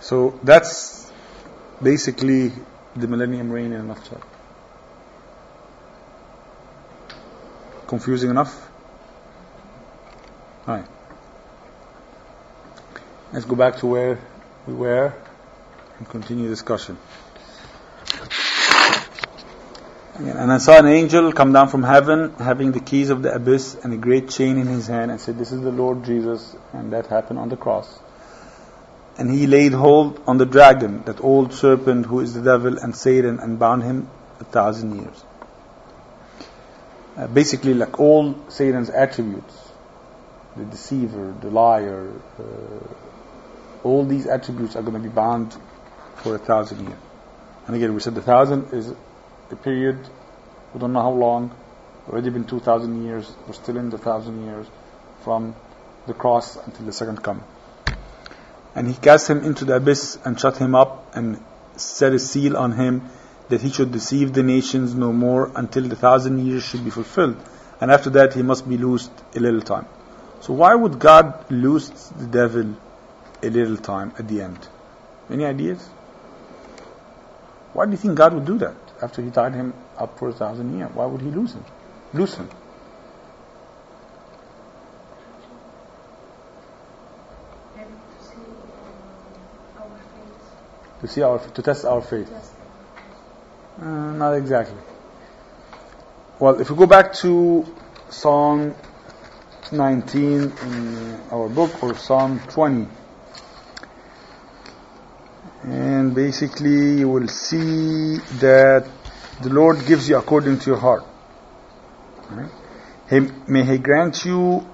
[0.00, 1.10] so that's
[1.82, 2.52] basically
[2.94, 4.22] the millennium reign in a nutshell.
[7.86, 8.70] Confusing enough?
[10.66, 10.86] All right.
[13.32, 14.18] Let's go back to where
[14.66, 15.12] we were
[15.98, 16.96] and continue discussion.
[20.16, 23.74] And I saw an angel come down from heaven having the keys of the abyss
[23.82, 26.54] and a great chain in his hand and said, This is the Lord Jesus.
[26.72, 27.98] And that happened on the cross.
[29.18, 32.94] And he laid hold on the dragon, that old serpent who is the devil and
[32.94, 34.08] Satan, and bound him
[34.38, 35.24] a thousand years.
[37.16, 39.64] Uh, basically, like all Satan's attributes
[40.56, 45.56] the deceiver, the liar, uh, all these attributes are going to be bound
[46.16, 47.00] for a thousand years.
[47.66, 48.92] And again, we said the thousand is
[49.50, 49.98] a period,
[50.72, 51.54] we don't know how long,
[52.08, 54.66] already been 2,000 years, we're still in the thousand years
[55.22, 55.54] from
[56.06, 57.44] the cross until the second coming.
[58.74, 61.42] And he cast him into the abyss and shut him up and
[61.76, 63.08] set a seal on him
[63.48, 67.36] that he should deceive the nations no more until the thousand years should be fulfilled.
[67.80, 69.86] And after that he must be loosed a little time.
[70.40, 72.74] So why would God loose the devil
[73.44, 74.58] a little time at the end.
[75.30, 75.86] Any ideas?
[77.72, 80.32] Why do you think God would do that after He tied him up for a
[80.32, 80.90] thousand years?
[80.94, 81.64] Why would He lose him?
[82.12, 82.48] Loose him.
[91.00, 92.32] To see our to test our faith.
[93.80, 94.80] Uh, not exactly.
[96.38, 97.64] Well, if we go back to
[98.10, 98.74] Psalm
[99.72, 102.86] 19 in our book or Psalm 20.
[105.62, 108.86] And basically, you will see that
[109.42, 111.04] the Lord gives you according to your heart.
[112.30, 113.48] Right?
[113.48, 114.66] May He grant you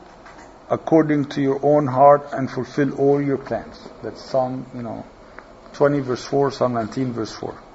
[0.69, 3.89] according to your own heart and fulfill all your plans.
[4.03, 5.05] That's Psalm, you know,
[5.75, 7.70] 20 verse 4, Psalm 19 verse 4.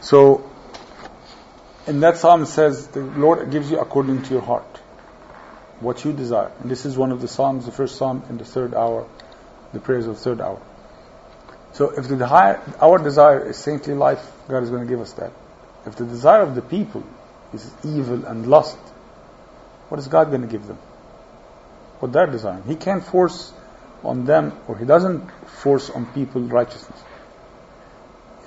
[0.00, 0.48] So,
[1.86, 4.76] in that psalm it says, the Lord gives you according to your heart.
[5.80, 6.50] What you desire.
[6.60, 9.06] And this is one of the psalms, the first psalm in the third hour,
[9.72, 10.60] the prayers of the third hour.
[11.72, 15.32] So if the our desire is saintly life, God is going to give us that.
[15.86, 17.04] If the desire of the people
[17.52, 18.78] is evil and lust,
[19.88, 20.78] what is God going to give them?
[22.00, 22.64] What they're desiring.
[22.64, 23.52] He can't force
[24.02, 25.30] on them, or He doesn't
[25.62, 27.00] force on people righteousness.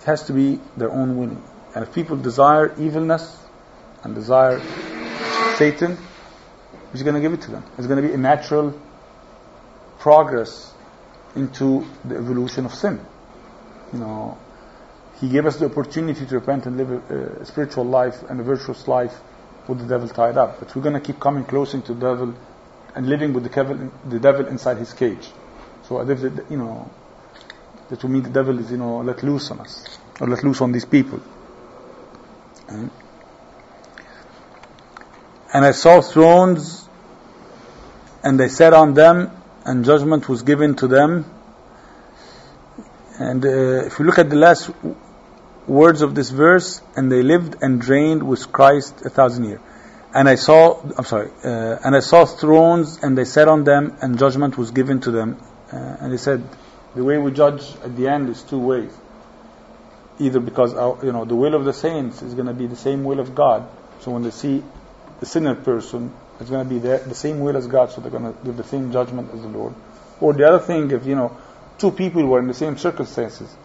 [0.02, 1.44] It has to be their own winning.
[1.76, 3.38] And if people desire evilness
[4.04, 4.60] and desire
[5.56, 5.98] Satan,
[6.92, 7.64] He's going to give it to them.
[7.78, 8.78] It's going to be a natural
[10.00, 10.74] progress
[11.36, 13.00] into the evolution of sin
[13.94, 14.38] you know,
[15.20, 18.44] He gave us the opportunity to repent and live a, a spiritual life and a
[18.44, 19.14] virtuous life
[19.68, 20.60] with the devil tied up.
[20.60, 22.36] But we're going to keep coming closer to the devil
[22.96, 25.30] and living with the devil, the devil inside his cage.
[25.84, 26.90] So you know,
[27.92, 30.62] that to me the devil is, you know, let loose on us, or let loose
[30.62, 31.20] on these people.
[35.54, 36.88] And I saw thrones,
[38.24, 39.30] and they sat on them,
[39.66, 41.26] and judgment was given to them.
[43.20, 44.72] And uh, if you look at the last
[45.68, 49.60] words of this verse, and they lived and reigned with Christ a thousand years.
[50.14, 53.98] And I saw, I'm sorry, uh, and I saw thrones, and they sat on them,
[54.02, 55.38] and judgment was given to them.
[55.72, 56.48] Uh, and he said,
[56.96, 58.92] the way we judge at the end is two ways.
[60.20, 62.76] Either because our, you know the will of the saints is going to be the
[62.76, 63.68] same will of God,
[64.02, 64.64] so when they see
[65.20, 68.12] the sinner person, it's going to be the, the same will as God, so they're
[68.12, 69.74] going to give the same judgment as the Lord.
[70.20, 71.38] Or the other thing, if you know
[71.78, 73.56] two people were in the same circumstances,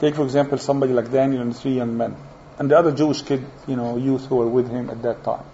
[0.00, 2.16] take for example somebody like Daniel and three young men,
[2.58, 5.44] and the other Jewish kid, you know, youth who were with him at that time.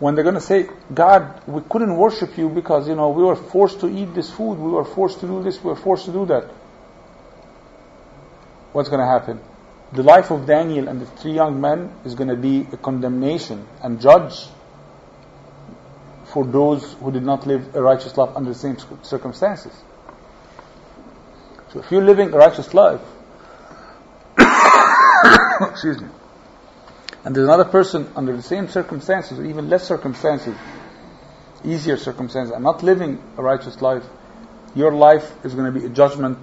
[0.00, 3.36] When they're going to say, God, we couldn't worship you because, you know, we were
[3.36, 6.12] forced to eat this food, we were forced to do this, we were forced to
[6.12, 6.44] do that.
[8.72, 9.40] What's going to happen?
[9.92, 13.68] The life of Daniel and the three young men is going to be a condemnation
[13.82, 14.46] and judge
[16.32, 19.72] for those who did not live a righteous life under the same circumstances.
[21.72, 23.02] So if you're living a righteous life,
[25.60, 26.08] excuse me,
[27.24, 30.56] and there's another person under the same circumstances or even less circumstances,
[31.64, 34.04] easier circumstances, and not living a righteous life,
[34.74, 36.38] your life is going to be a judgment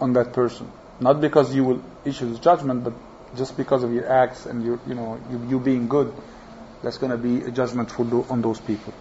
[0.00, 0.70] on that person.
[1.00, 2.92] Not because you will issue this judgment, but
[3.36, 6.12] just because of your acts and your, you know, you, you being good,
[6.82, 8.92] that's going to be a judgment for on those people.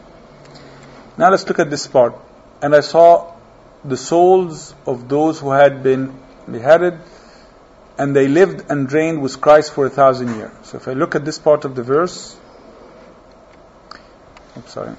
[1.18, 2.16] Now let's look at this part.
[2.62, 3.36] And I saw
[3.84, 6.18] the souls of those who had been
[6.50, 7.00] beheaded
[8.04, 10.52] and they lived and reigned with Christ for a thousand years.
[10.64, 12.38] So if I look at this part of the verse,
[14.58, 14.98] I'm sorry,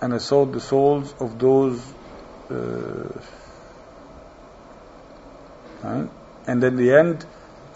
[0.00, 1.82] and I saw the souls of those,
[2.48, 3.08] uh,
[5.82, 6.08] right?
[6.46, 7.26] and then the end,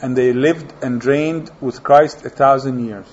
[0.01, 3.09] and they lived and reigned with Christ a thousand years.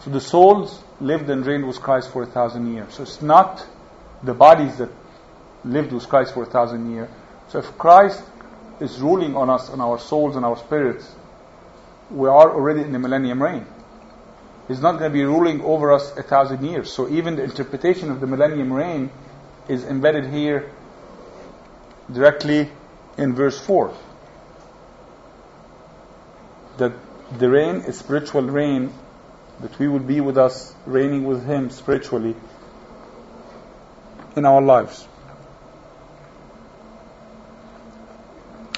[0.00, 2.94] So the souls lived and reigned with Christ for a thousand years.
[2.94, 3.64] So it's not
[4.24, 4.90] the bodies that
[5.64, 7.08] lived with Christ for a thousand years.
[7.50, 8.24] So if Christ
[8.80, 11.14] is ruling on us, on our souls and our spirits,
[12.10, 13.66] we are already in the millennium reign.
[14.68, 16.92] He's not going to be ruling over us a thousand years.
[16.92, 19.10] So even the interpretation of the millennium reign
[19.68, 20.70] is embedded here
[22.12, 22.70] directly
[23.16, 23.94] in verse 4.
[26.78, 26.92] That
[27.38, 28.92] the reign is spiritual reign,
[29.60, 32.34] that we will be with us, reigning with Him spiritually
[34.36, 35.06] in our lives.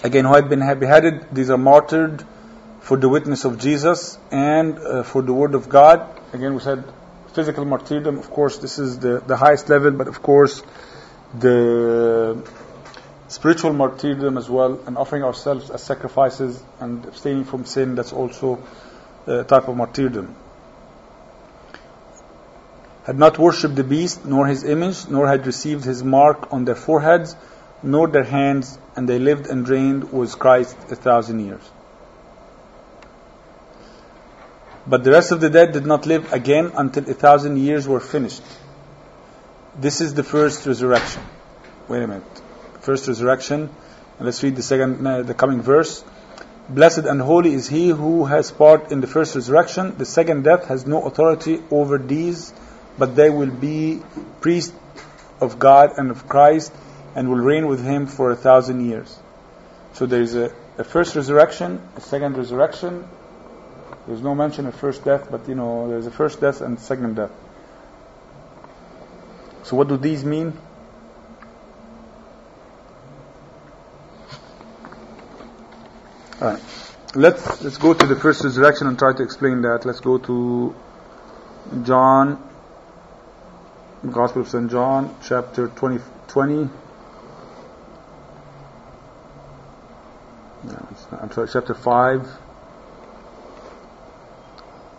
[0.03, 2.25] Again, who had been beheaded, these are martyred
[2.81, 6.21] for the witness of Jesus and uh, for the word of God.
[6.33, 6.85] Again, we said
[7.33, 10.63] physical martyrdom, of course, this is the, the highest level, but of course,
[11.39, 12.43] the
[13.29, 18.63] spiritual martyrdom as well, and offering ourselves as sacrifices and abstaining from sin, that's also
[19.27, 20.35] a type of martyrdom.
[23.05, 26.75] Had not worshipped the beast, nor his image, nor had received his mark on their
[26.75, 27.37] foreheads,
[27.83, 31.63] nor their hands, and they lived and reigned with Christ a thousand years.
[34.87, 38.01] But the rest of the dead did not live again until a thousand years were
[38.01, 38.43] finished.
[39.79, 41.23] This is the first resurrection.
[41.89, 42.43] Wait a minute.
[42.81, 43.71] First resurrection.
[44.19, 46.05] Let's read the second, uh, the coming verse.
[46.69, 49.97] Blessed and holy is he who has part in the first resurrection.
[49.99, 52.53] The second death has no authority over these,
[52.99, 54.03] but they will be
[54.41, 54.75] priests
[55.41, 56.73] of God and of Christ
[57.15, 59.19] and will reign with him for a thousand years.
[59.95, 63.09] So there is a, a first resurrection, a second resurrection.
[64.07, 67.17] There's no mention of first death, but you know, there's a first death and second
[67.17, 67.31] death.
[69.65, 70.57] So what do these mean?
[76.41, 76.63] Alright.
[77.15, 79.85] Let's let's go to the first resurrection and try to explain that.
[79.85, 80.75] Let's go to
[81.85, 82.43] John
[84.11, 84.69] Gospel of St.
[84.69, 86.69] John, chapter 20, 20
[90.65, 90.89] No,
[91.21, 92.29] I'm sorry, chapter 5,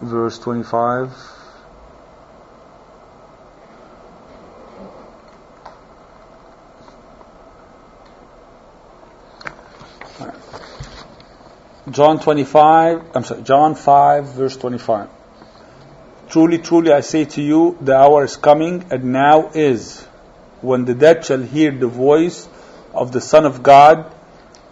[0.01, 1.11] verse 25.
[11.91, 15.09] John 25, I'm sorry, John 5, verse 25.
[16.29, 20.01] Truly, truly, I say to you, the hour is coming, and now is,
[20.61, 22.47] when the dead shall hear the voice
[22.93, 24.13] of the Son of God,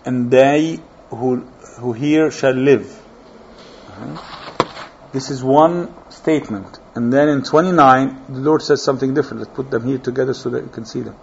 [0.06, 0.80] and they
[1.10, 1.38] who,
[1.80, 3.02] who hear shall live.
[5.12, 6.80] This is one statement.
[6.96, 9.40] And then in 29, the Lord says something different.
[9.40, 11.16] Let's put them here together so that you can see them.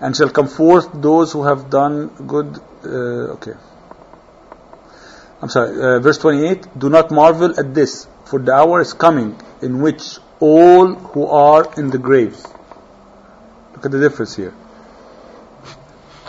[0.00, 2.58] And shall come forth those who have done good.
[2.84, 3.52] Uh, okay.
[5.42, 9.40] I'm sorry, uh, verse 28, do not marvel at this, for the hour is coming
[9.62, 12.44] in which all who are in the graves.
[13.74, 14.54] Look at the difference here.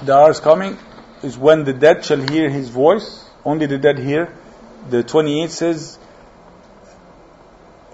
[0.04, 0.78] The hour is coming
[1.24, 4.34] is when the dead shall hear his voice, only the dead hear.
[4.90, 6.00] The 28 says,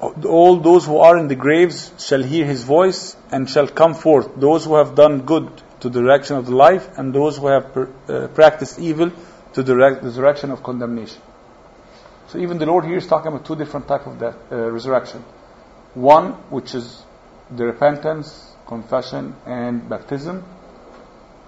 [0.01, 4.29] all those who are in the graves shall hear his voice and shall come forth,
[4.35, 5.49] those who have done good
[5.79, 9.11] to the direction of the life and those who have uh, practiced evil
[9.53, 11.21] to the resurrection of condemnation.
[12.27, 15.23] So even the Lord here is talking about two different type of death, uh, resurrection.
[15.93, 17.03] One, which is
[17.49, 20.43] the repentance, confession, and baptism,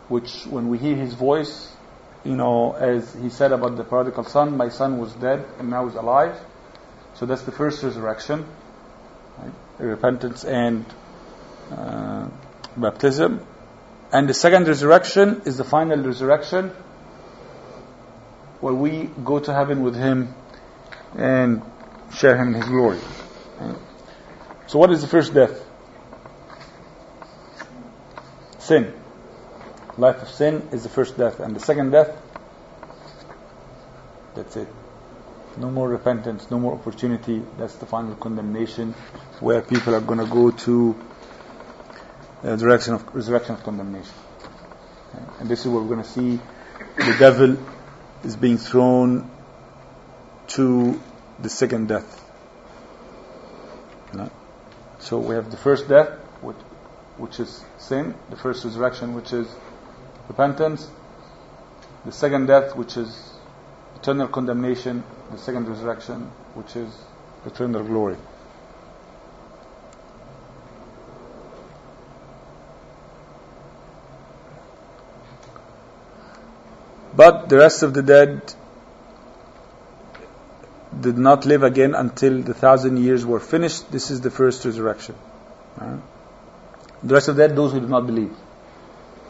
[0.10, 1.72] which when we hear His voice,
[2.24, 5.88] you know, as He said about the prodigal son, my son was dead and now
[5.88, 6.38] is alive.
[7.16, 8.46] So that's the first resurrection,
[9.40, 9.52] right?
[9.80, 10.86] repentance and
[11.72, 12.28] uh,
[12.76, 13.46] baptism.
[14.12, 16.70] And the second resurrection is the final resurrection
[18.62, 20.34] where we go to heaven with Him
[21.16, 21.62] and
[22.14, 23.00] share Him in His glory.
[24.68, 25.64] So, what is the first death?
[28.60, 28.94] Sin.
[29.98, 31.40] Life of sin is the first death.
[31.40, 32.16] And the second death?
[34.36, 34.68] That's it.
[35.58, 37.42] No more repentance, no more opportunity.
[37.58, 38.94] That's the final condemnation
[39.40, 40.96] where people are going to go to
[42.44, 44.14] uh, the direction of resurrection of condemnation.
[45.40, 46.40] And this is where we're going to see
[46.98, 47.58] the devil
[48.24, 49.30] is being thrown
[50.50, 51.02] to
[51.40, 52.24] the second death.
[55.00, 56.10] So we have the first death,
[56.42, 56.58] which,
[57.18, 59.48] which is sin, the first resurrection, which is
[60.28, 60.90] repentance,
[62.06, 63.34] the second death, which is
[63.96, 66.22] eternal condemnation, the second resurrection,
[66.54, 66.94] which is
[67.46, 68.18] eternal glory.
[77.16, 78.54] But the rest of the dead
[81.02, 83.92] did not live again until the thousand years were finished.
[83.92, 85.16] This is the first resurrection.
[85.78, 86.00] Right?
[87.04, 88.36] The rest of the dead, those who did not believe,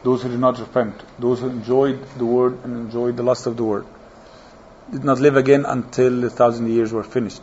[0.03, 3.57] those who did not repent, those who enjoyed the word and enjoyed the lust of
[3.57, 3.85] the word,
[4.91, 7.41] did not live again until the thousand years were finished.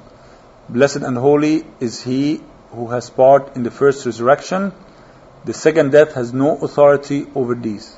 [0.68, 2.40] Blessed and holy is he
[2.70, 4.72] who has part in the first resurrection.
[5.44, 7.96] The second death has no authority over these.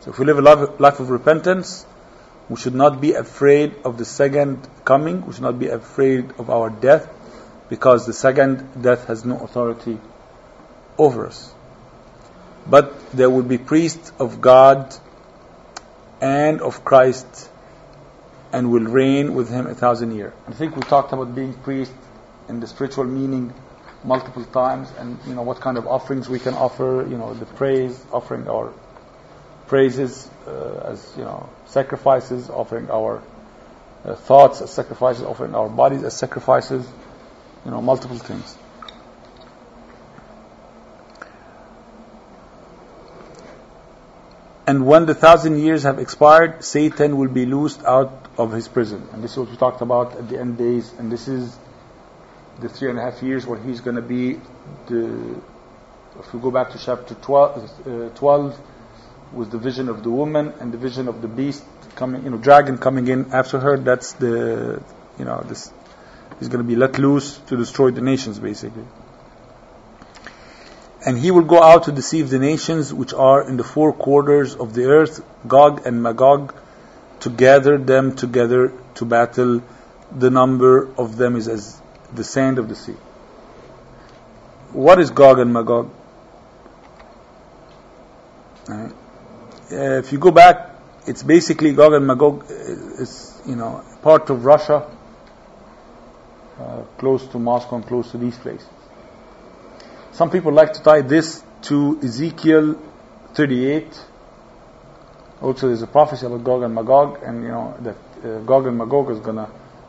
[0.00, 1.84] So if we live a life of repentance,
[2.48, 5.26] we should not be afraid of the second coming.
[5.26, 7.08] We should not be afraid of our death
[7.68, 9.98] because the second death has no authority
[10.98, 11.54] over us.
[12.66, 14.94] But there will be priests of God
[16.20, 17.50] and of Christ
[18.52, 20.32] and will reign with him a thousand years.
[20.46, 21.92] I think we talked about being priest
[22.48, 23.52] in the spiritual meaning
[24.04, 27.46] multiple times and you know what kind of offerings we can offer, you know, the
[27.46, 28.72] praise, offering our
[29.66, 33.22] praises uh, as you know sacrifices, offering our
[34.04, 36.86] uh, thoughts as sacrifices, offering our bodies as sacrifices,
[37.64, 38.56] you know, multiple things.
[44.66, 49.08] And when the thousand years have expired, Satan will be loosed out of his prison.
[49.12, 50.92] And this is what we talked about at the end days.
[50.98, 51.56] And this is
[52.60, 54.40] the three and a half years where he's going to be
[54.88, 55.40] the.
[56.18, 58.60] If we go back to chapter 12, uh, 12
[59.32, 61.64] with the vision of the woman and the vision of the beast
[61.96, 63.78] coming, you know, dragon coming in after her.
[63.78, 64.82] That's the,
[65.18, 65.72] you know, this
[66.40, 68.84] is going to be let loose to destroy the nations, basically.
[71.04, 74.54] And he will go out to deceive the nations which are in the four quarters
[74.54, 76.54] of the earth, Gog and Magog,
[77.20, 79.62] to gather them together to battle.
[80.16, 81.80] The number of them is as
[82.14, 82.96] the sand of the sea.
[84.72, 85.90] What is Gog and Magog?
[88.68, 88.92] Right
[89.72, 90.70] uh, if you go back,
[91.06, 94.88] it's basically Gog and Magog is, you know, part of Russia,
[96.58, 98.68] uh, close to Moscow and close to these places.
[100.12, 102.78] Some people like to tie this to Ezekiel
[103.32, 104.04] 38.
[105.40, 108.76] Also, there's a prophecy about Gog and Magog, and you know that uh, Gog and
[108.76, 109.48] Magog is to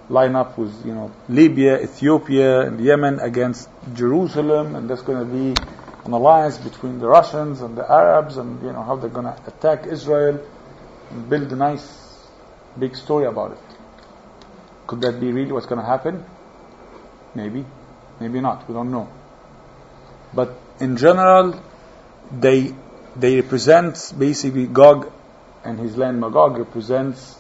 [0.10, 5.62] line up with you know Libya, Ethiopia, and Yemen against Jerusalem, and that's to be
[6.06, 9.88] an alliance between the Russians and the Arabs and you know how they're to attack
[9.88, 10.40] Israel
[11.12, 12.28] and build a nice
[12.80, 13.78] big story about it.
[14.88, 16.24] Could that be really what's to happen?
[17.36, 17.66] Maybe,
[18.22, 18.68] maybe not.
[18.70, 19.10] We don't know.
[20.36, 21.62] But in general,
[22.32, 22.74] they
[23.16, 25.12] they represent basically Gog
[25.64, 27.38] and his land Magog represents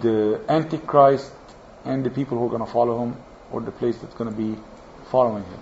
[0.00, 1.32] the Antichrist
[1.84, 3.16] and the people who are going to follow him
[3.50, 4.60] or the place that's going to be
[5.10, 5.60] following him.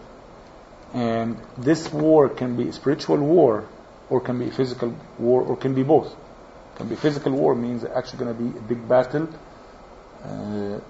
[0.95, 3.69] And this war can be spiritual war,
[4.09, 6.15] or can be physical war, or can be both.
[6.77, 9.29] can be physical war means actually going to be a big battle
[10.25, 10.81] uh,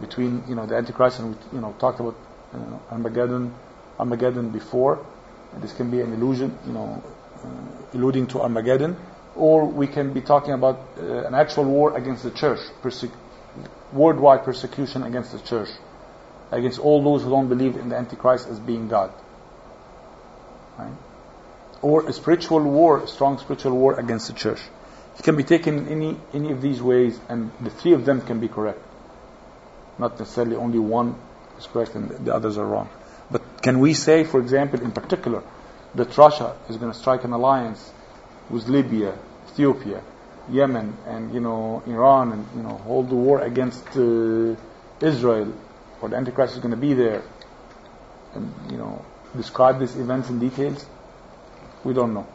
[0.00, 2.16] between you know the Antichrist and we you know talked about
[2.54, 3.54] uh, Armageddon
[3.98, 5.04] Armageddon before.
[5.60, 7.02] This can be an illusion, you know,
[7.42, 7.48] uh,
[7.94, 8.96] alluding to Armageddon,
[9.34, 12.60] or we can be talking about uh, an actual war against the church,
[13.92, 15.68] worldwide persecution against the church,
[16.50, 19.12] against all those who don't believe in the Antichrist as being God.
[20.78, 20.92] Right?
[21.80, 24.60] Or a spiritual war, a strong spiritual war against the church.
[25.18, 28.20] It can be taken in any, any of these ways, and the three of them
[28.20, 28.80] can be correct.
[29.98, 31.16] Not necessarily only one
[31.58, 32.88] is correct and the others are wrong.
[33.68, 35.42] Can we say, for example, in particular,
[35.94, 37.92] that Russia is going to strike an alliance
[38.48, 39.12] with Libya,
[39.50, 40.02] Ethiopia,
[40.48, 44.56] Yemen, and you know Iran, and you know hold the war against uh,
[45.02, 45.52] Israel,
[46.00, 47.22] or the Antichrist is going to be there,
[48.34, 49.04] and you know
[49.36, 50.86] describe these events in details?
[51.84, 52.26] We don't know.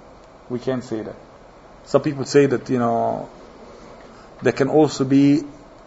[0.49, 1.15] We can't say that.
[1.85, 3.27] Some people say that you know
[4.43, 5.41] there can also be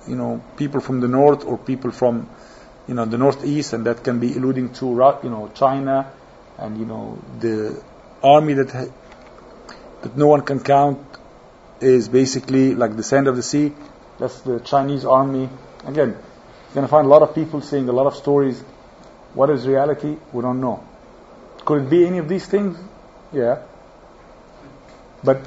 [0.08, 2.28] you know people from the north or people from
[2.88, 4.86] you know the northeast, and that can be alluding to
[5.22, 6.12] you know China,
[6.58, 7.82] and you know the
[8.22, 8.90] army that
[10.02, 10.98] that no one can count
[11.80, 13.72] is basically like the sand of the sea.
[14.18, 15.48] That's the Chinese army.
[15.84, 18.60] Again, you're going to find a lot of people saying a lot of stories.
[19.34, 20.16] What is reality?
[20.32, 20.82] We don't know.
[21.64, 22.78] Could it be any of these things?
[23.32, 23.62] Yeah.
[25.22, 25.46] But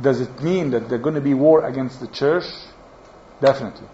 [0.00, 2.44] does it mean that there's going to be war against the church?
[3.40, 3.88] Definitely.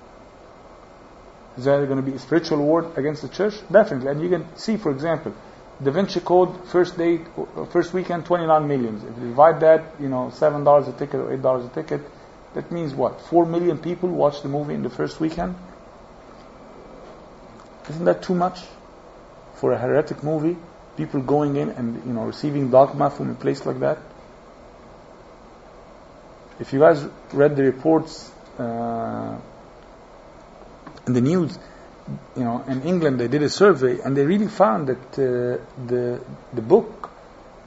[1.56, 3.54] Is there going to be a spiritual war against the church?
[3.70, 4.10] Definitely.
[4.10, 5.34] And you can see, for example,
[5.82, 7.20] Da Vinci Code first day,
[7.70, 9.04] first weekend, 29 millions.
[9.04, 12.00] If you divide that, you know, seven dollars a ticket or eight dollars a ticket,
[12.54, 13.20] that means what?
[13.20, 15.56] Four million people watched the movie in the first weekend.
[17.90, 18.60] Isn't that too much
[19.54, 20.56] for a heretic movie?
[20.96, 23.98] People going in and you know receiving dogma from a place like that.
[26.60, 28.30] If you guys read the reports.
[28.58, 29.38] Uh,
[31.06, 31.58] in the news,
[32.36, 36.20] you know, in England they did a survey and they really found that uh, the
[36.52, 37.10] the book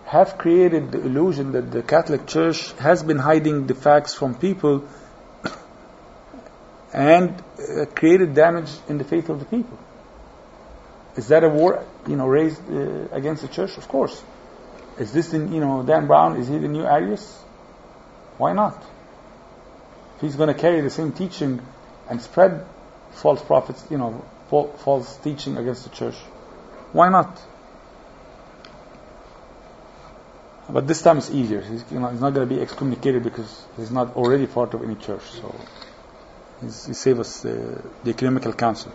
[0.05, 4.87] have created the illusion that the Catholic Church has been hiding the facts from people
[6.93, 9.77] and uh, created damage in the faith of the people.
[11.15, 13.77] Is that a war, you know, raised uh, against the church?
[13.77, 14.21] Of course.
[14.99, 16.37] Is this, in, you know, Dan Brown?
[16.37, 17.41] Is he the new Arius?
[18.37, 18.77] Why not?
[20.15, 21.61] If he's going to carry the same teaching
[22.09, 22.65] and spread
[23.15, 26.15] false prophets, you know, false teaching against the church.
[26.91, 27.41] Why not?
[30.69, 31.61] But this time it's easier.
[31.61, 34.83] He's, you know, he's not going to be excommunicated because he's not already part of
[34.83, 35.21] any church.
[35.21, 35.55] So
[36.61, 38.91] he saved us uh, the ecumenical council.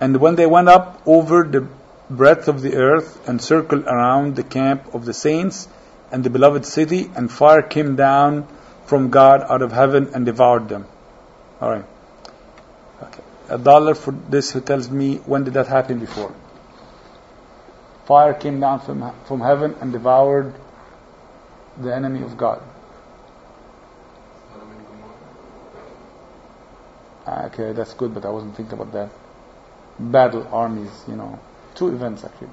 [0.00, 1.66] And when they went up over the
[2.08, 5.68] breadth of the earth and circled around the camp of the saints
[6.12, 8.46] and the beloved city, and fire came down
[8.84, 10.86] from God out of heaven and devoured them.
[11.60, 11.84] All right.
[13.02, 13.22] Okay.
[13.48, 16.34] A dollar for this who tells me when did that happen before?
[18.06, 20.54] Fire came down from, from heaven and devoured
[21.76, 22.62] the enemy of God.
[27.26, 29.10] Ah, okay, that's good, but I wasn't thinking about that.
[29.98, 31.40] Battle armies, you know.
[31.74, 32.48] Two events actually.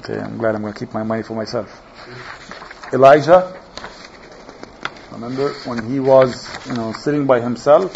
[0.00, 1.80] Okay, I'm glad I'm going to keep my money for myself.
[2.94, 3.52] Elijah,
[5.10, 7.90] remember when he was, you know, sitting by himself,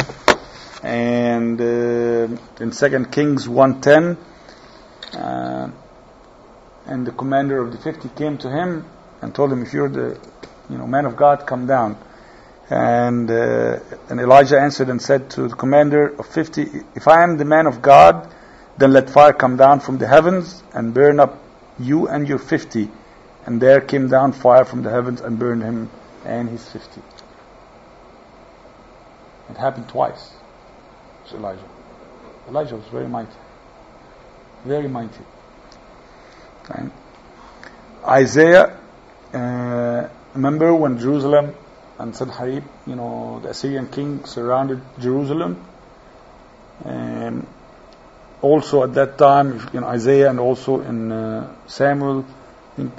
[0.83, 2.27] and uh,
[2.59, 4.17] in Second Kings 1:10,
[5.13, 5.69] uh,
[6.85, 8.85] and the commander of the 50 came to him
[9.21, 10.19] and told him, "If you're the,
[10.69, 11.97] you know, man of God, come down."
[12.69, 13.79] And uh,
[14.09, 17.67] and Elijah answered and said to the commander of 50, "If I am the man
[17.67, 18.27] of God,
[18.77, 21.39] then let fire come down from the heavens and burn up
[21.79, 22.91] you and your 50."
[23.45, 25.89] And there came down fire from the heavens and burned him
[26.25, 27.01] and his 50.
[29.49, 30.33] It happened twice
[31.29, 31.67] to Elijah.
[32.47, 33.31] Elijah was very mighty.
[34.65, 35.23] Very mighty.
[36.69, 36.91] Right?
[38.05, 38.77] Isaiah,
[39.33, 41.55] uh, remember when Jerusalem
[41.97, 45.65] and Sanherib, you know, the Assyrian king surrounded Jerusalem?
[46.85, 47.45] And
[48.41, 52.25] also at that time, in Isaiah and also in uh, Samuel,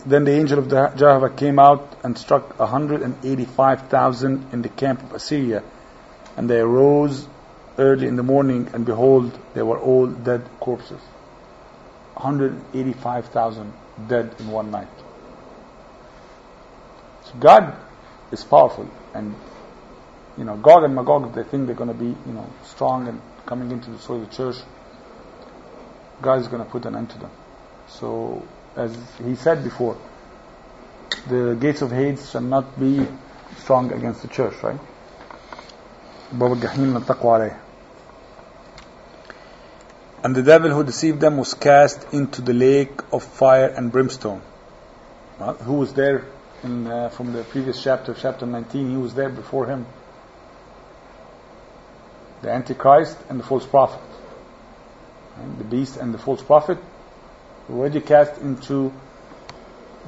[0.07, 5.62] then the angel of Jehovah came out and struck 185,000 in the camp of Assyria.
[6.37, 7.26] And they arose
[7.78, 11.01] early in the morning, and behold, they were all dead corpses.
[12.14, 13.72] 185,000
[14.09, 14.89] dead in one night.
[17.24, 17.76] So God
[18.33, 19.35] is powerful, and
[20.37, 23.20] you know, Gog and Magog, they think they're going to be, you know, strong and
[23.47, 24.57] coming into the soil of the church.
[26.22, 27.31] God is going to put an end to them.
[27.89, 28.47] So,
[28.80, 29.98] as he said before,
[31.28, 33.08] the gates of Hades shall not be
[33.58, 34.80] strong against the church, right?
[36.34, 37.58] باب الجحيم لن تقوى عليه.
[40.24, 44.41] And the devil who deceived them was cast into the lake of fire and brimstone.
[45.39, 46.26] Well, who was there
[46.64, 48.89] in, uh, from the previous chapter, chapter 19?
[48.89, 49.86] He was there before him.
[52.41, 54.02] The Antichrist and the false prophet.
[55.38, 55.58] Right?
[55.60, 56.89] The beast and the false prophet were
[57.70, 58.91] already cast into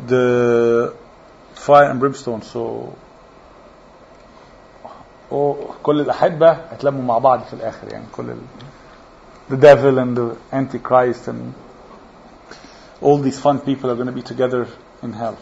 [0.05, 0.93] the
[1.53, 2.41] fire and brimstone.
[2.41, 2.95] So
[5.31, 8.37] oh, كل الأحبة هتلموا مع بعض في الآخر يعني كل ال...
[9.49, 11.53] the devil and the antichrist and
[13.01, 14.67] all these fun people are going to be together
[15.03, 15.37] in hell.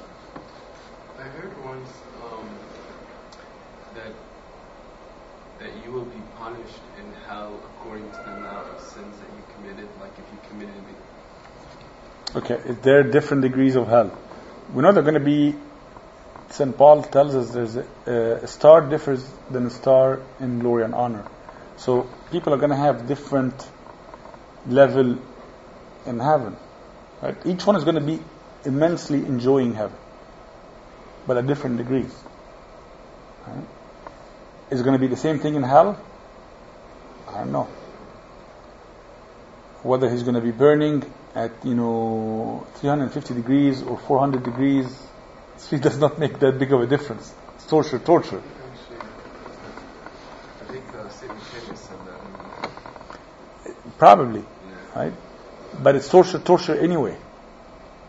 [12.32, 14.16] Okay, there are different degrees of hell.
[14.72, 15.56] We know they're going to be.
[16.50, 16.76] St.
[16.76, 21.26] Paul tells us there's a, a star differs than a star in glory and honor.
[21.76, 23.54] So people are going to have different
[24.66, 25.18] level
[26.06, 26.56] in heaven.
[27.20, 27.36] Right?
[27.44, 28.20] Each one is going to be
[28.64, 29.96] immensely enjoying heaven,
[31.26, 32.14] but at different degrees.
[33.46, 33.64] Right?
[34.70, 36.00] Is it going to be the same thing in hell?
[37.28, 37.68] I don't know.
[39.82, 45.06] Whether he's going to be burning at you know 350 degrees or 400 degrees,
[45.72, 47.34] it does not make that big of a difference.
[47.56, 48.42] It's torture, torture.
[50.60, 51.32] I think uh, St.
[51.32, 52.20] Michael said that.
[53.98, 54.76] Probably, Yeah.
[54.94, 55.12] right?
[55.72, 57.16] But it's torture, torture anyway,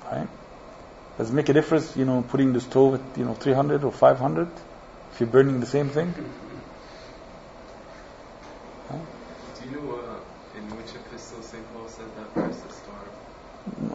[0.05, 0.28] right?
[1.17, 3.91] Does it make a difference, you know, putting the stove at you know 300 or
[3.91, 4.47] 500
[5.11, 6.13] if you're burning the same thing?
[8.91, 11.63] Do you know uh, in which epistle St.
[11.74, 13.11] Paul said that verse, star?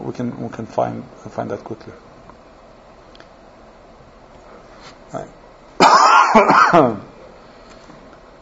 [0.06, 1.92] We can we can find find that quickly.
[5.12, 5.28] Right.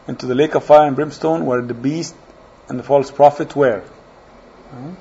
[0.09, 2.15] Into the lake of fire and brimstone, where the beast
[2.69, 3.83] and the false prophet were.
[4.73, 4.97] Right?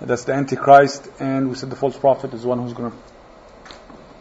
[0.00, 2.96] That's the Antichrist, and we said the false prophet is one who's going to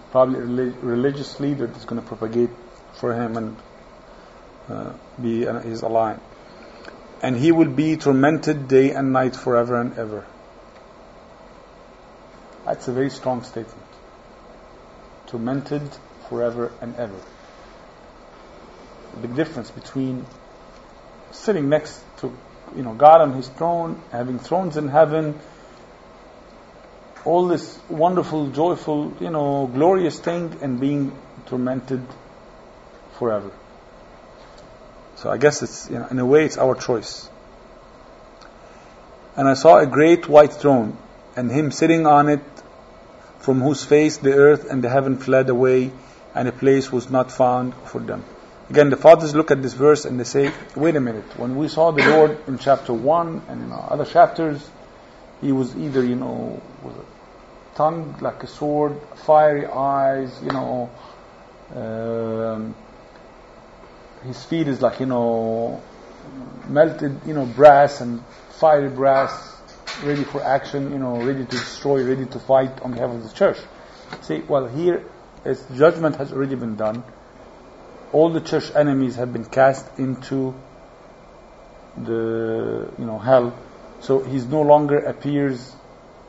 [0.10, 2.50] probably relig- religious leader that's going to propagate
[2.94, 3.58] for him and
[4.70, 6.18] uh, be uh, his ally.
[7.22, 10.26] And he will be tormented day and night forever and ever.
[12.66, 13.88] That's a very strong statement.
[15.28, 15.90] Tormented
[16.30, 17.20] forever and ever.
[19.16, 20.26] The big difference between
[21.32, 22.32] sitting next to,
[22.76, 25.40] you know, God on His throne, having thrones in heaven,
[27.26, 31.12] all this wonderful, joyful, you know, glorious thing, and being
[31.48, 32.06] tormented
[33.18, 33.52] forever.
[35.18, 37.30] So I guess it's, you know, in a way, it's our choice.
[39.36, 40.98] And I saw a great white throne,
[41.40, 42.42] and him sitting on it,
[43.40, 45.92] from whose face the earth and the heaven fled away,
[46.36, 48.26] and a place was not found for them.
[48.70, 51.70] Again, the fathers look at this verse and they say, wait a minute, when we
[51.70, 54.70] saw the Lord in chapter 1 and in other chapters,
[55.40, 56.62] he was either, you know,
[57.76, 60.90] tongue like a sword, fiery eyes, you know,
[61.74, 62.76] um,
[64.26, 65.82] his feet is like, you know,
[66.68, 68.22] melted, you know, brass and
[68.60, 69.59] fiery brass,
[70.04, 73.34] ready for action, you know, ready to destroy, ready to fight on behalf of the
[73.34, 73.58] church.
[74.22, 75.06] See, well, here,
[75.46, 77.04] as judgment has already been done,
[78.12, 80.56] all the church enemies have been cast into
[81.98, 83.58] the, you know, hell.
[84.02, 85.76] So he's no longer appears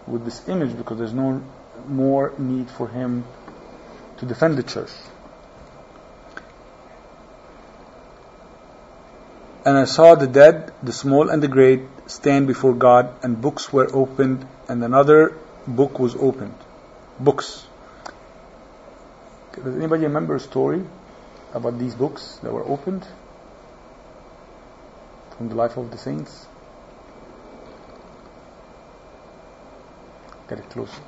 [0.06, 1.42] with this image because there's no
[1.86, 3.24] more need for him
[4.18, 4.90] to defend the church.
[9.64, 13.72] And I saw the dead, the small and the great, stand before God, and books
[13.72, 15.36] were opened, and another
[15.66, 16.54] book was opened.
[17.18, 17.66] Books.
[19.54, 20.84] Does anybody remember a story
[21.54, 23.06] about these books that were opened
[25.36, 26.46] from the life of the saints?
[30.48, 31.02] Get it closer.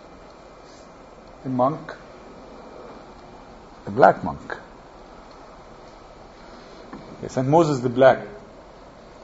[1.45, 1.93] A monk,
[3.87, 4.57] a black monk.
[7.19, 7.49] Okay, St.
[7.49, 8.32] Moses the Black.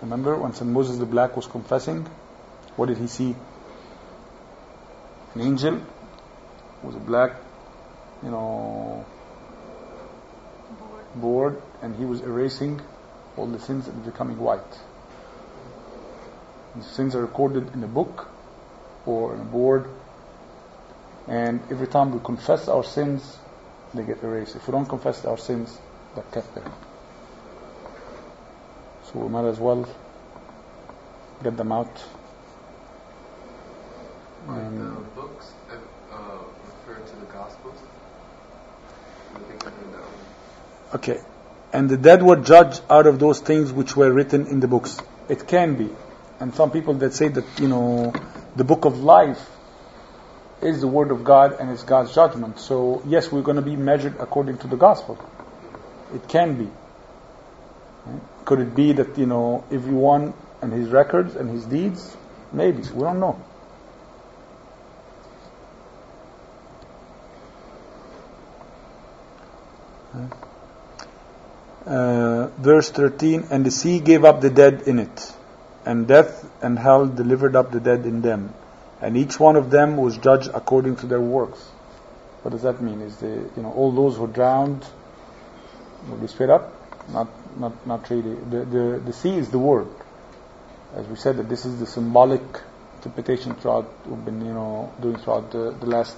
[0.01, 0.71] Remember when St.
[0.71, 2.07] Moses the Black was confessing?
[2.77, 3.35] What did he see?
[5.35, 5.81] An angel
[6.83, 7.33] was a black,
[8.23, 9.05] you know,
[11.17, 12.81] board, and he was erasing
[13.37, 14.79] all the sins and becoming white.
[16.77, 18.29] The sins are recorded in a book
[19.07, 19.91] or in a board,
[21.27, 23.39] and every time we confess our sins,
[23.95, 24.55] they get erased.
[24.55, 25.77] If we don't confess our sins,
[26.15, 26.73] they're kept there.
[29.13, 29.89] So we might as well
[31.43, 31.87] get them out.
[34.47, 36.39] Like Um, the books uh, uh,
[36.87, 37.79] refer to the Gospels?
[39.35, 40.97] I think I heard that one.
[40.97, 41.21] Okay.
[41.73, 44.99] And the dead were judged out of those things which were written in the books.
[45.29, 45.91] It can be.
[46.41, 48.13] And some people that say that, you know,
[48.57, 49.41] the book of life
[50.63, 52.59] is the word of God and it's God's judgment.
[52.59, 55.19] So, yes, we're going to be measured according to the gospel.
[56.15, 56.71] It can be.
[58.49, 60.33] Could it be that, you know, everyone
[60.63, 62.17] and his records and his deeds?
[62.51, 62.79] Maybe.
[62.95, 63.39] We don't know.
[71.85, 75.35] Uh, verse 13 And the sea gave up the dead in it,
[75.85, 78.55] and death and hell delivered up the dead in them,
[79.03, 81.61] and each one of them was judged according to their works.
[82.41, 83.03] What does that mean?
[83.03, 84.87] Is the you know all those who drowned
[86.09, 86.73] will be straight up?
[87.13, 88.35] Not not not really.
[88.35, 89.89] The the the sea is the word,
[90.95, 92.43] as we said that this is the symbolic
[92.97, 96.17] interpretation throughout we've been you know doing throughout the, the last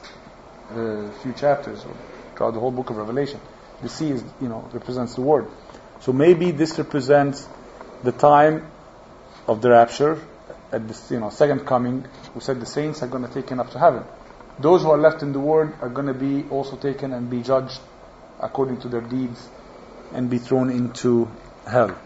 [0.71, 1.95] uh, few chapters or
[2.37, 3.41] throughout the whole book of Revelation.
[3.83, 5.49] The sea is you know represents the word.
[6.01, 7.49] So maybe this represents
[8.03, 8.67] the time
[9.47, 10.21] of the rapture
[10.73, 12.07] at this you know second coming.
[12.35, 14.05] We said the saints are going to taken up to heaven.
[14.59, 17.43] Those who are left in the world are going to be also taken and be
[17.43, 17.81] judged
[18.41, 19.49] according to their deeds
[20.13, 21.31] and be thrown into
[21.67, 21.97] hell.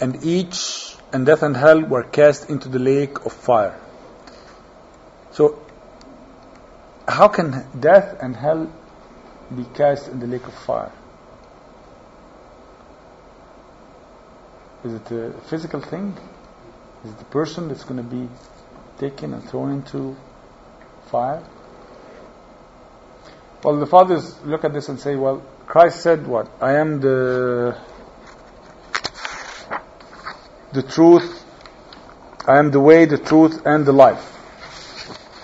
[0.00, 3.78] And each and death and hell were cast into the lake of fire.
[5.32, 5.62] So,
[7.06, 8.70] how can death and hell
[9.54, 10.92] be cast in the lake of fire?
[14.84, 16.16] Is it a physical thing?
[17.04, 18.28] Is it the person that's going to be
[18.98, 20.16] taken and thrown into
[21.06, 21.42] fire?
[23.64, 26.50] Well, the fathers look at this and say, well, Christ said what?
[26.60, 27.74] I am the
[30.74, 31.42] the truth.
[32.46, 34.22] I am the way, the truth, and the life.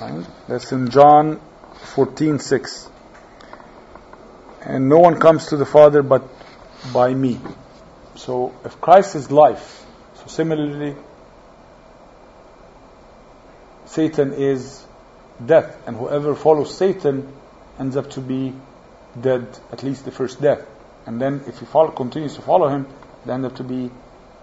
[0.02, 0.26] Right?
[0.48, 1.40] That's in John
[1.94, 2.90] 14:6.
[4.66, 6.22] And no one comes to the Father but
[6.92, 7.40] by me.
[8.16, 10.94] So if Christ is life, so similarly,
[13.86, 14.84] Satan is
[15.44, 17.39] death, and whoever follows Satan
[17.80, 18.52] ends up to be
[19.20, 20.64] dead, at least the first death.
[21.06, 22.86] And then if he follow, continues to follow him,
[23.24, 23.90] they end up to be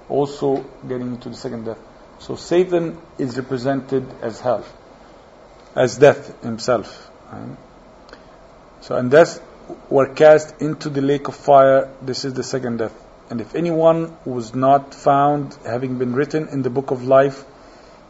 [0.10, 1.78] also getting into the second death.
[2.20, 4.66] So Satan is represented as hell,
[5.76, 7.10] as death himself.
[7.32, 7.56] Right?
[8.82, 9.40] So and death
[9.90, 11.94] were cast into the lake of fire.
[12.02, 12.94] This is the second death.
[13.30, 17.44] And if anyone was not found having been written in the book of life,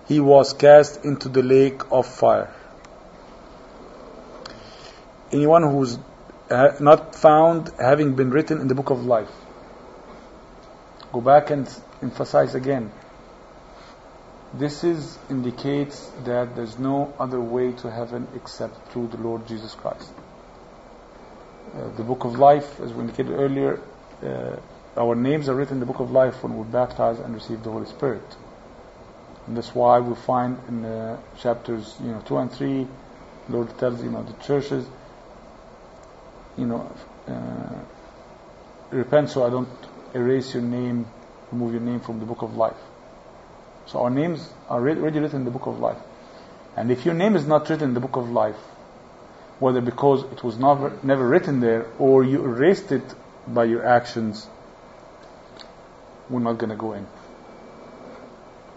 [0.08, 2.54] he was cast into the lake of fire.
[5.32, 5.98] Anyone who's
[6.80, 9.32] not found having been written in the book of life.
[11.12, 11.68] Go back and
[12.02, 12.92] emphasize again.
[14.54, 19.76] This is indicates that there's no other way to heaven except through the Lord Jesus
[19.76, 20.10] Christ.
[21.76, 23.82] Uh, the book of life, as we indicated earlier,
[24.24, 24.56] uh,
[24.96, 27.72] our names are written in the book of life when we're baptized and receive the
[27.72, 28.24] Holy Spirit.
[29.46, 32.88] And that's why we find in uh, chapters, you know, two and three,
[33.50, 34.88] Lord tells you know the churches,
[36.58, 36.92] you know,
[37.28, 39.70] uh, repent so I don't
[40.14, 41.06] erase your name,
[41.52, 42.78] remove your name from the book of life.
[43.86, 45.98] So our names are already written in the book of life.
[46.76, 48.58] And if your name is not written in the book of life,
[49.60, 53.16] whether because it was never, never written there or you erased it
[53.48, 54.48] by your actions,
[56.30, 57.08] we're not going to go in.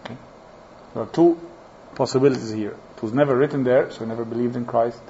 [0.05, 0.17] Okay?
[0.93, 1.39] There are two
[1.95, 2.75] possibilities here.
[2.95, 5.01] It was never written there, so never believed in Christ,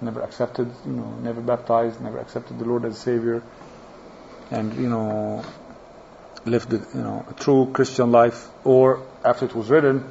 [0.00, 3.42] never accepted, you know, never baptized, never accepted the Lord as Savior,
[4.50, 5.44] and you know,
[6.44, 8.48] lived, you know, a true Christian life.
[8.64, 10.08] Or after it was written,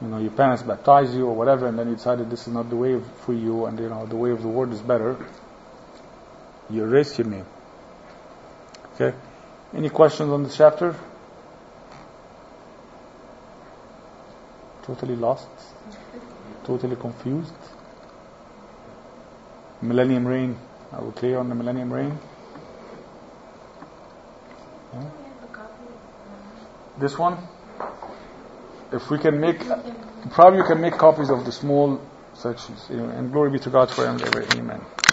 [0.00, 2.70] you know, your parents baptized you or whatever, and then you decided this is not
[2.70, 5.16] the way for you, and you know, the way of the Word is better.
[6.70, 7.46] You erase your name.
[8.94, 9.16] Okay.
[9.74, 10.96] Any questions on this chapter?
[14.82, 15.48] Totally lost?
[16.64, 17.52] Totally confused?
[19.82, 20.56] Millennium reign.
[20.92, 22.18] Are we clear on the millennium reign?
[24.92, 25.10] Yeah?
[26.98, 27.36] This one?
[28.92, 29.58] If we can make,
[30.30, 32.00] probably you can make copies of the small
[32.34, 32.88] sections.
[32.90, 34.42] And glory be to God forever and ever.
[34.58, 34.80] Amen.